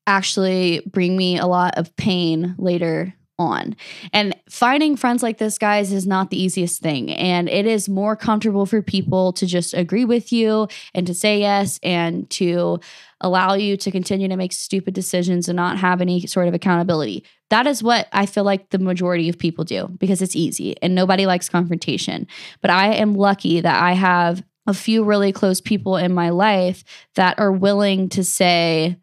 actually 0.08 0.82
bring 0.88 1.16
me 1.16 1.38
a 1.38 1.46
lot 1.46 1.78
of 1.78 1.96
pain 1.96 2.56
later 2.58 3.14
on. 3.38 3.76
And 4.14 4.36
finding 4.50 4.96
friends 4.96 5.22
like 5.22 5.38
this, 5.38 5.58
guys, 5.58 5.92
is 5.92 6.08
not 6.08 6.30
the 6.30 6.42
easiest 6.42 6.82
thing. 6.82 7.12
And 7.12 7.50
it 7.50 7.66
is 7.66 7.90
more 7.90 8.16
comfortable 8.16 8.66
for 8.66 8.82
people 8.82 9.34
to 9.34 9.46
just 9.46 9.74
agree 9.74 10.06
with 10.06 10.32
you 10.32 10.68
and 10.94 11.06
to 11.08 11.14
say 11.14 11.40
yes 11.40 11.80
and 11.84 12.30
to 12.32 12.80
allow 13.22 13.54
you 13.54 13.78
to 13.78 13.92
continue 13.92 14.28
to 14.28 14.38
make 14.38 14.54
stupid 14.54 14.94
decisions 14.94 15.48
and 15.48 15.56
not 15.56 15.78
have 15.78 16.02
any 16.02 16.26
sort 16.28 16.48
of 16.48 16.54
accountability. 16.54 17.24
That 17.50 17.68
is 17.68 17.84
what 17.84 18.08
I 18.12 18.26
feel 18.26 18.44
like 18.44 18.70
the 18.70 18.80
majority 18.80 19.30
of 19.30 19.38
people 19.38 19.64
do 19.64 19.88
because 20.00 20.22
it's 20.22 20.36
easy 20.36 20.76
and 20.82 20.96
nobody 20.96 21.26
likes 21.26 21.50
confrontation. 21.50 22.28
But 22.62 22.72
I 22.72 22.94
am 22.94 23.16
lucky 23.16 23.62
that 23.62 23.82
I 23.82 23.94
have 23.94 24.44
a 24.68 24.74
few 24.74 25.04
really 25.04 25.32
close 25.32 25.62
people 25.62 25.96
in 25.96 26.14
my 26.14 26.30
life 26.30 26.84
that 27.16 27.40
are 27.40 27.52
willing 27.52 28.10
to 28.10 28.24
say, 28.24 28.98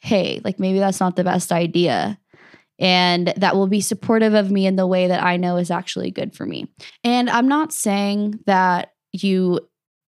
hey, 0.00 0.40
like 0.42 0.58
maybe 0.58 0.78
that's 0.78 1.00
not 1.00 1.16
the 1.16 1.24
best 1.24 1.52
idea 1.52 2.18
and 2.82 3.32
that 3.36 3.54
will 3.54 3.68
be 3.68 3.80
supportive 3.80 4.34
of 4.34 4.50
me 4.50 4.66
in 4.66 4.74
the 4.74 4.88
way 4.88 5.06
that 5.06 5.22
I 5.22 5.36
know 5.36 5.56
is 5.56 5.70
actually 5.70 6.10
good 6.10 6.34
for 6.34 6.44
me. 6.44 6.66
And 7.04 7.30
I'm 7.30 7.46
not 7.46 7.72
saying 7.72 8.40
that 8.46 8.92
you 9.12 9.60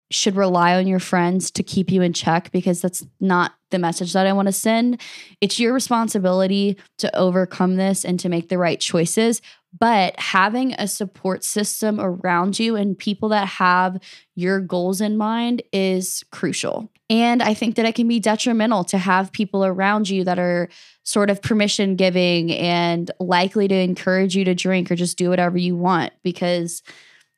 should 0.09 0.35
rely 0.35 0.75
on 0.75 0.87
your 0.87 0.99
friends 0.99 1.51
to 1.51 1.63
keep 1.63 1.91
you 1.91 2.01
in 2.01 2.13
check 2.13 2.51
because 2.51 2.81
that's 2.81 3.05
not 3.19 3.53
the 3.69 3.79
message 3.79 4.13
that 4.13 4.27
I 4.27 4.33
want 4.33 4.47
to 4.47 4.51
send. 4.51 5.01
It's 5.39 5.59
your 5.59 5.73
responsibility 5.73 6.77
to 6.97 7.15
overcome 7.15 7.75
this 7.75 8.03
and 8.03 8.19
to 8.19 8.29
make 8.29 8.49
the 8.49 8.57
right 8.57 8.79
choices. 8.79 9.41
But 9.79 10.19
having 10.19 10.73
a 10.73 10.87
support 10.87 11.43
system 11.43 11.99
around 11.99 12.59
you 12.59 12.75
and 12.75 12.97
people 12.97 13.29
that 13.29 13.47
have 13.47 13.99
your 14.35 14.59
goals 14.59 14.99
in 15.01 15.17
mind 15.17 15.63
is 15.71 16.23
crucial. 16.31 16.91
And 17.09 17.43
I 17.43 17.53
think 17.53 17.75
that 17.75 17.85
it 17.85 17.95
can 17.95 18.07
be 18.07 18.19
detrimental 18.19 18.83
to 18.85 18.97
have 18.97 19.31
people 19.31 19.65
around 19.65 20.09
you 20.09 20.23
that 20.23 20.39
are 20.39 20.69
sort 21.03 21.29
of 21.29 21.41
permission 21.41 21.95
giving 21.95 22.51
and 22.51 23.11
likely 23.19 23.67
to 23.67 23.75
encourage 23.75 24.35
you 24.35 24.45
to 24.45 24.55
drink 24.55 24.89
or 24.89 24.95
just 24.95 25.17
do 25.17 25.29
whatever 25.29 25.57
you 25.57 25.75
want 25.75 26.13
because 26.23 26.81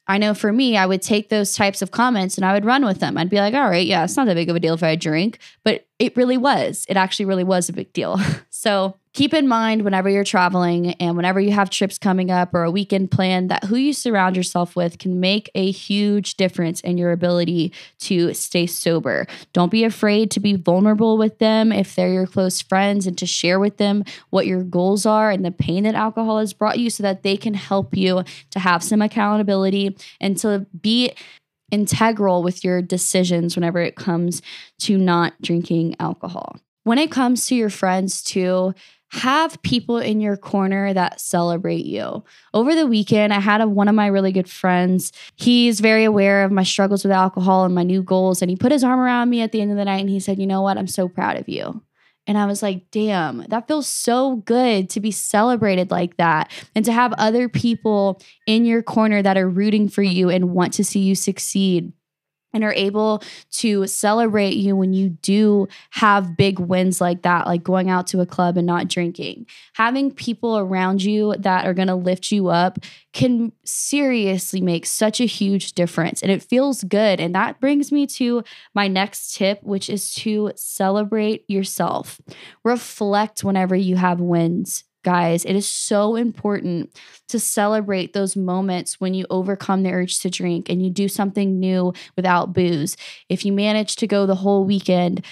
I 0.08 0.19
know 0.19 0.36
for 0.36 0.54
me, 0.54 0.78
I 0.78 0.86
would 0.86 1.01
take 1.01 1.30
those 1.30 1.56
types 1.56 1.82
of 1.82 1.89
comments 1.89 2.38
and 2.38 2.45
I 2.45 2.54
would 2.54 2.65
run 2.65 2.86
with 2.86 2.99
them. 2.99 3.17
I'd 3.17 3.30
be 3.30 3.38
like, 3.38 3.56
all 3.56 3.69
right, 3.69 3.86
yeah, 3.86 4.04
it's 4.04 4.15
not 4.15 4.28
that 4.28 4.36
big 4.36 4.49
of 4.49 4.56
a 4.56 4.60
deal 4.60 4.75
if 4.75 4.84
I 4.84 4.95
drink, 4.95 5.39
but 5.63 5.88
it 5.97 6.15
really 6.15 6.38
was. 6.38 6.86
It 6.88 6.95
actually 6.95 7.25
really 7.25 7.43
was 7.43 7.69
a 7.69 7.73
big 7.73 7.91
deal. 7.91 8.19
so 8.49 8.97
keep 9.15 9.34
in 9.34 9.47
mind 9.47 9.84
whenever 9.84 10.10
you're 10.10 10.25
traveling 10.25 10.91
and 10.95 11.15
whenever 11.15 11.39
you 11.39 11.51
have 11.51 11.69
trips 11.69 11.97
coming 11.97 12.30
up 12.30 12.54
or 12.54 12.63
a 12.63 12.69
weekend 12.69 13.10
plan 13.10 13.47
that 13.47 13.63
who 13.63 13.78
you 13.78 13.93
surround 13.93 14.36
yourself 14.36 14.75
with 14.75 14.99
can 14.99 15.21
make 15.21 15.49
a 15.56 15.71
huge 15.71 16.36
difference 16.36 16.82
in 16.82 16.97
your 16.97 17.13
ability 17.13 17.71
to 17.97 18.34
stay 18.34 18.67
sober. 18.67 19.25
Don't 19.54 19.71
be 19.71 19.86
afraid 19.86 20.32
to 20.32 20.41
be 20.41 20.58
vulnerable 20.58 21.17
with 21.17 21.39
them 21.39 21.71
if 21.71 21.95
they're 21.95 22.12
your 22.12 22.28
close 22.28 22.62
friends 22.62 23.08
and 23.08 23.17
to 23.17 23.25
share 23.25 23.58
with 23.58 23.78
them 23.78 24.04
what 24.32 24.47
your 24.47 24.63
goals 24.63 25.06
are 25.06 25.32
and 25.32 25.45
the 25.45 25.51
pain 25.51 25.86
that 25.86 25.95
alcohol 25.95 26.39
has 26.39 26.51
brought 26.51 26.78
you 26.78 26.89
so 26.89 27.01
that 27.01 27.23
they 27.23 27.38
can 27.38 27.54
help 27.54 27.95
you 27.95 28.21
to 28.51 28.60
have 28.60 28.84
some 28.84 29.01
accountability 29.01 29.95
and 30.19 30.38
to 30.39 30.65
be 30.82 31.13
integral 31.71 32.43
with 32.43 32.65
your 32.65 32.82
decisions 32.82 33.56
whenever 33.56 33.80
it 33.80 33.95
comes 33.95 34.41
to 34.80 34.97
not 34.97 35.41
drinking 35.41 35.95
alcohol. 36.01 36.58
When 36.86 36.99
it 36.99 37.10
comes 37.10 37.47
to 37.47 37.56
your 37.56 37.71
friends, 37.71 38.21
too, 38.21 38.75
have 39.11 39.61
people 39.61 39.97
in 39.97 40.19
your 40.19 40.35
corner 40.35 40.93
that 40.93 41.21
celebrate 41.21 41.85
you. 41.85 42.23
Over 42.53 42.75
the 42.75 42.87
weekend, 42.87 43.33
I 43.33 43.39
had 43.39 43.61
a, 43.61 43.67
one 43.67 43.87
of 43.87 43.95
my 43.95 44.07
really 44.07 44.31
good 44.31 44.49
friends. 44.49 45.11
He's 45.35 45.79
very 45.79 46.03
aware 46.03 46.43
of 46.43 46.51
my 46.51 46.63
struggles 46.63 47.03
with 47.03 47.11
alcohol 47.11 47.65
and 47.65 47.75
my 47.75 47.83
new 47.83 48.03
goals. 48.03 48.41
And 48.41 48.49
he 48.49 48.57
put 48.57 48.71
his 48.71 48.83
arm 48.83 48.99
around 48.99 49.29
me 49.29 49.41
at 49.41 49.51
the 49.51 49.61
end 49.61 49.71
of 49.71 49.77
the 49.77 49.85
night 49.85 50.01
and 50.01 50.09
he 50.09 50.19
said, 50.19 50.39
You 50.39 50.47
know 50.47 50.61
what? 50.61 50.77
I'm 50.77 50.87
so 50.87 51.07
proud 51.07 51.37
of 51.37 51.47
you. 51.47 51.81
And 52.27 52.37
I 52.37 52.45
was 52.47 52.63
like, 52.63 52.89
damn, 52.91 53.45
that 53.49 53.67
feels 53.67 53.87
so 53.87 54.37
good 54.37 54.89
to 54.91 54.99
be 54.99 55.11
celebrated 55.11 55.91
like 55.91 56.17
that 56.17 56.51
and 56.73 56.83
to 56.85 56.91
have 56.91 57.13
other 57.13 57.47
people 57.47 58.19
in 58.47 58.65
your 58.65 58.81
corner 58.81 59.21
that 59.21 59.37
are 59.37 59.47
rooting 59.47 59.89
for 59.89 60.01
you 60.01 60.29
and 60.29 60.49
want 60.49 60.73
to 60.73 60.83
see 60.83 61.01
you 61.01 61.13
succeed 61.13 61.93
and 62.55 62.63
are 62.63 62.73
able 62.73 63.21
to 63.51 63.85
celebrate 63.85 64.55
you 64.55 64.77
when 64.77 64.93
you 64.93 65.09
do 65.09 65.67
have 65.91 66.37
big 66.37 66.57
wins 66.57 67.01
like 67.01 67.21
that, 67.23 67.45
like 67.45 67.61
going 67.61 67.89
out 67.89 68.07
to 68.07 68.21
a 68.21 68.25
club 68.25 68.55
and 68.55 68.65
not 68.65 68.87
drinking. 68.87 69.45
Having 69.73 70.11
people 70.11 70.57
around 70.57 71.03
you 71.03 71.35
that 71.37 71.67
are 71.67 71.73
going 71.73 71.89
to 71.89 71.95
lift 71.95 72.31
you 72.31 72.47
up 72.47 72.79
can 73.11 73.51
seriously 73.65 74.61
make 74.61 74.85
such 74.85 75.19
a 75.19 75.25
huge 75.25 75.73
difference 75.73 76.21
and 76.21 76.31
it 76.31 76.41
feels 76.41 76.83
good. 76.85 77.19
And 77.19 77.35
that 77.35 77.59
brings 77.59 77.91
me 77.91 78.07
to 78.07 78.43
my 78.73 78.87
next 78.87 79.35
tip, 79.35 79.61
which 79.61 79.89
is 79.89 80.13
to 80.15 80.53
celebrate 80.55 81.43
yourself. 81.49 82.21
Reflect 82.63 83.43
whenever 83.43 83.75
you 83.75 83.97
have 83.97 84.21
wins 84.21 84.85
guys. 85.05 85.45
It 85.45 85.55
is 85.55 85.67
so 85.67 86.15
important 86.15 86.99
to 87.29 87.39
celebrate 87.39 88.11
those 88.11 88.35
moments 88.35 88.99
when 88.99 89.13
you 89.13 89.25
overcome 89.29 89.83
the 89.83 89.91
urge 89.91 90.19
to 90.19 90.29
drink 90.29 90.67
and 90.67 90.83
you 90.83 90.89
do 90.89 91.07
something 91.07 91.59
new 91.59 91.93
without 92.17 92.51
booze. 92.51 92.97
If 93.29 93.45
you 93.45 93.53
manage 93.53 93.95
to 93.97 94.07
go 94.07 94.25
the 94.25 94.35
whole 94.35 94.65
weekend 94.65 95.23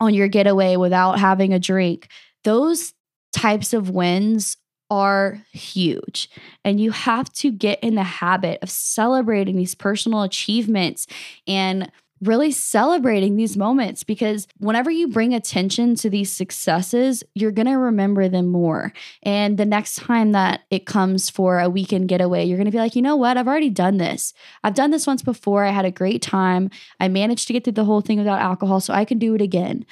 on 0.00 0.12
your 0.12 0.28
getaway 0.28 0.76
without 0.76 1.18
having 1.18 1.54
a 1.54 1.58
drink, 1.58 2.08
those 2.44 2.92
types 3.32 3.72
of 3.72 3.88
wins 3.88 4.56
are 4.90 5.42
huge. 5.52 6.28
And 6.64 6.80
you 6.80 6.90
have 6.90 7.32
to 7.34 7.50
get 7.52 7.78
in 7.80 7.94
the 7.94 8.02
habit 8.02 8.58
of 8.62 8.70
celebrating 8.70 9.56
these 9.56 9.74
personal 9.74 10.22
achievements 10.22 11.06
and 11.46 11.90
really 12.22 12.50
celebrating 12.50 13.36
these 13.36 13.56
moments 13.56 14.02
because 14.02 14.46
whenever 14.58 14.90
you 14.90 15.08
bring 15.08 15.34
attention 15.34 15.94
to 15.96 16.10
these 16.10 16.32
successes, 16.32 17.22
you're 17.34 17.52
going 17.52 17.66
to 17.66 17.74
remember 17.74 18.28
them 18.28 18.46
more. 18.46 18.92
And 19.22 19.56
the 19.56 19.64
next 19.64 19.96
time 19.96 20.32
that 20.32 20.62
it 20.70 20.86
comes 20.86 21.30
for 21.30 21.60
a 21.60 21.70
weekend 21.70 22.08
getaway, 22.08 22.44
you're 22.44 22.56
going 22.56 22.66
to 22.66 22.72
be 22.72 22.78
like, 22.78 22.96
you 22.96 23.02
know 23.02 23.16
what? 23.16 23.36
I've 23.36 23.48
already 23.48 23.70
done 23.70 23.98
this. 23.98 24.34
I've 24.64 24.74
done 24.74 24.90
this 24.90 25.06
once 25.06 25.22
before. 25.22 25.64
I 25.64 25.70
had 25.70 25.84
a 25.84 25.90
great 25.90 26.22
time. 26.22 26.70
I 27.00 27.08
managed 27.08 27.46
to 27.48 27.52
get 27.52 27.64
through 27.64 27.74
the 27.74 27.84
whole 27.84 28.00
thing 28.00 28.18
without 28.18 28.40
alcohol, 28.40 28.80
so 28.80 28.92
I 28.94 29.04
can 29.04 29.18
do 29.18 29.34
it 29.34 29.40
again. 29.40 29.86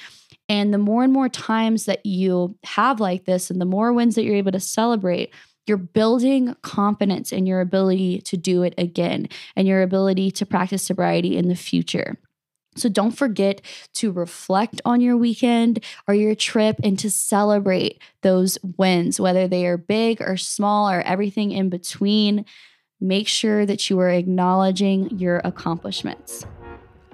And 0.49 0.73
the 0.73 0.77
more 0.77 1.03
and 1.03 1.11
more 1.11 1.29
times 1.29 1.85
that 1.85 2.05
you 2.05 2.57
have 2.63 2.99
like 2.99 3.25
this, 3.25 3.49
and 3.49 3.59
the 3.59 3.65
more 3.65 3.91
wins 3.91 4.15
that 4.15 4.23
you're 4.23 4.35
able 4.35 4.53
to 4.53 4.59
celebrate, 4.59 5.33
you're 5.67 5.77
building 5.77 6.55
confidence 6.61 7.31
in 7.31 7.45
your 7.45 7.61
ability 7.61 8.21
to 8.21 8.37
do 8.37 8.63
it 8.63 8.73
again 8.77 9.27
and 9.55 9.67
your 9.67 9.81
ability 9.81 10.31
to 10.31 10.45
practice 10.45 10.83
sobriety 10.83 11.37
in 11.37 11.47
the 11.47 11.55
future. 11.55 12.17
So 12.75 12.89
don't 12.89 13.11
forget 13.11 13.61
to 13.95 14.11
reflect 14.11 14.81
on 14.85 15.01
your 15.01 15.17
weekend 15.17 15.83
or 16.07 16.13
your 16.13 16.35
trip 16.35 16.79
and 16.83 16.97
to 16.99 17.09
celebrate 17.09 17.99
those 18.21 18.57
wins, 18.77 19.19
whether 19.19 19.47
they 19.47 19.65
are 19.65 19.77
big 19.77 20.21
or 20.21 20.37
small 20.37 20.89
or 20.89 21.01
everything 21.01 21.51
in 21.51 21.69
between. 21.69 22.45
Make 23.01 23.27
sure 23.27 23.65
that 23.65 23.89
you 23.89 23.99
are 23.99 24.09
acknowledging 24.09 25.17
your 25.17 25.41
accomplishments. 25.43 26.45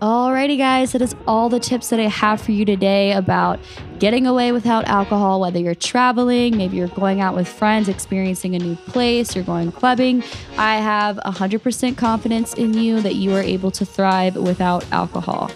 Alrighty, 0.03 0.57
guys, 0.57 0.91
that 0.91 1.01
is 1.01 1.15
all 1.25 1.47
the 1.47 1.61
tips 1.61 1.87
that 1.87 1.97
I 1.97 2.07
have 2.07 2.41
for 2.41 2.51
you 2.51 2.65
today 2.65 3.13
about 3.13 3.57
getting 3.99 4.27
away 4.27 4.51
without 4.51 4.83
alcohol, 4.83 5.39
whether 5.39 5.59
you're 5.59 5.75
traveling, 5.75 6.57
maybe 6.57 6.75
you're 6.75 6.89
going 6.89 7.21
out 7.21 7.35
with 7.35 7.47
friends, 7.47 7.87
experiencing 7.87 8.53
a 8.53 8.59
new 8.59 8.75
place, 8.75 9.33
you're 9.33 9.45
going 9.45 9.71
clubbing. 9.71 10.21
I 10.57 10.75
have 10.75 11.15
100% 11.25 11.95
confidence 11.95 12.53
in 12.53 12.73
you 12.73 12.99
that 12.99 13.15
you 13.15 13.33
are 13.33 13.41
able 13.41 13.71
to 13.71 13.85
thrive 13.85 14.35
without 14.35 14.85
alcohol. 14.91 15.49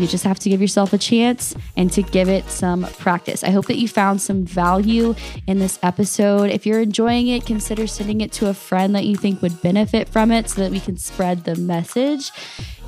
You 0.00 0.08
just 0.08 0.24
have 0.24 0.40
to 0.40 0.48
give 0.48 0.60
yourself 0.60 0.92
a 0.92 0.98
chance 0.98 1.54
and 1.76 1.92
to 1.92 2.02
give 2.02 2.28
it 2.28 2.50
some 2.50 2.82
practice. 2.98 3.44
I 3.44 3.50
hope 3.50 3.66
that 3.66 3.78
you 3.78 3.86
found 3.86 4.20
some 4.20 4.44
value 4.44 5.14
in 5.46 5.60
this 5.60 5.78
episode. 5.80 6.50
If 6.50 6.66
you're 6.66 6.80
enjoying 6.80 7.28
it, 7.28 7.46
consider 7.46 7.86
sending 7.86 8.20
it 8.20 8.32
to 8.32 8.48
a 8.48 8.54
friend 8.54 8.96
that 8.96 9.04
you 9.04 9.14
think 9.14 9.42
would 9.42 9.62
benefit 9.62 10.08
from 10.08 10.32
it 10.32 10.50
so 10.50 10.62
that 10.62 10.72
we 10.72 10.80
can 10.80 10.96
spread 10.96 11.44
the 11.44 11.54
message. 11.54 12.32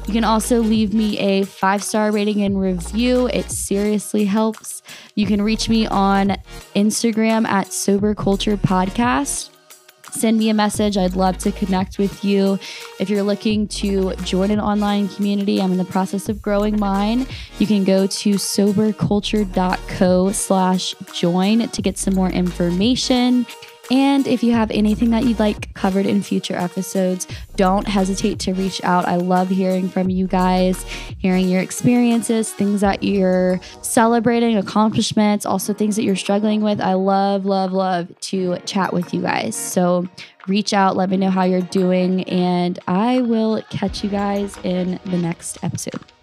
You 0.07 0.13
can 0.13 0.25
also 0.25 0.61
leave 0.61 0.93
me 0.93 1.19
a 1.19 1.45
five 1.45 1.83
star 1.83 2.13
rating 2.13 2.43
and 2.43 2.61
review. 2.61 3.27
It 3.29 3.51
seriously 3.51 4.27
helps. 4.27 4.83
You 5.15 5.27
can 5.27 5.41
reach 5.41 5.69
me 5.69 5.87
on 5.87 6.37
Instagram 6.77 7.47
at 7.47 7.73
Sober 7.73 8.15
Culture 8.15 8.57
Podcast. 8.57 9.51
Send 10.15 10.39
me 10.39 10.49
a 10.49 10.55
message. 10.55 10.97
I'd 10.97 11.17
love 11.17 11.39
to 11.39 11.51
connect 11.51 11.99
with 11.99 12.25
you. 12.25 12.59
If 13.01 13.11
you're 13.11 13.25
looking 13.25 13.67
to 13.69 14.15
join 14.23 14.53
an 14.53 14.61
online 14.61 15.09
community, 15.09 15.61
I'm 15.61 15.73
in 15.73 15.79
the 15.79 15.85
process 15.85 16.29
of 16.29 16.41
growing 16.41 16.79
mine. 16.79 17.27
You 17.59 17.67
can 17.67 17.83
go 17.83 18.07
to 18.07 18.35
soberculture.co 18.35 20.33
slash 20.33 20.95
join 21.13 21.69
to 21.69 21.83
get 21.83 21.99
some 21.99 22.15
more 22.15 22.31
information. 22.31 23.45
And 23.91 24.27
if 24.27 24.43
you 24.43 24.53
have 24.53 24.71
anything 24.71 25.11
that 25.11 25.25
you'd 25.25 25.39
like 25.39 25.75
covered 25.75 26.07
in 26.07 26.23
future 26.23 26.57
episodes, 26.57 27.27
don't 27.57 27.87
hesitate 27.87 28.39
to 28.41 28.55
reach 28.55 28.83
out. 28.83 29.07
I 29.07 29.17
love 29.17 29.49
hearing 29.49 29.89
from 29.89 30.09
you 30.09 30.27
guys, 30.27 30.83
hearing 31.19 31.49
your 31.49 31.61
experiences, 31.61 32.53
things 32.53 32.81
that 32.81 33.03
you're 33.03 33.61
celebrating, 33.83 34.57
accomplishments, 34.57 35.45
also 35.45 35.75
things 35.75 35.97
that 35.97 36.05
you're 36.05 36.17
struggling 36.17 36.63
with. 36.63 36.81
I 36.81 36.95
love, 36.95 37.45
love, 37.45 37.73
love 37.73 38.09
to 38.21 38.57
chat 38.65 38.93
with 38.93 39.13
you 39.13 39.21
guys. 39.21 39.55
So 39.55 40.09
reach 40.47 40.73
out, 40.73 40.97
let 40.97 41.11
me 41.11 41.17
know 41.17 41.31
how 41.31 41.45
you're 41.45 41.61
doing, 41.61 42.25
and 42.25 42.79
I 42.87 43.21
will 43.21 43.63
catch 43.71 44.03
you 44.03 44.11
guys 44.11 44.57
in 44.65 44.99
the 45.05 45.19
next 45.19 45.63
episode. 45.63 46.14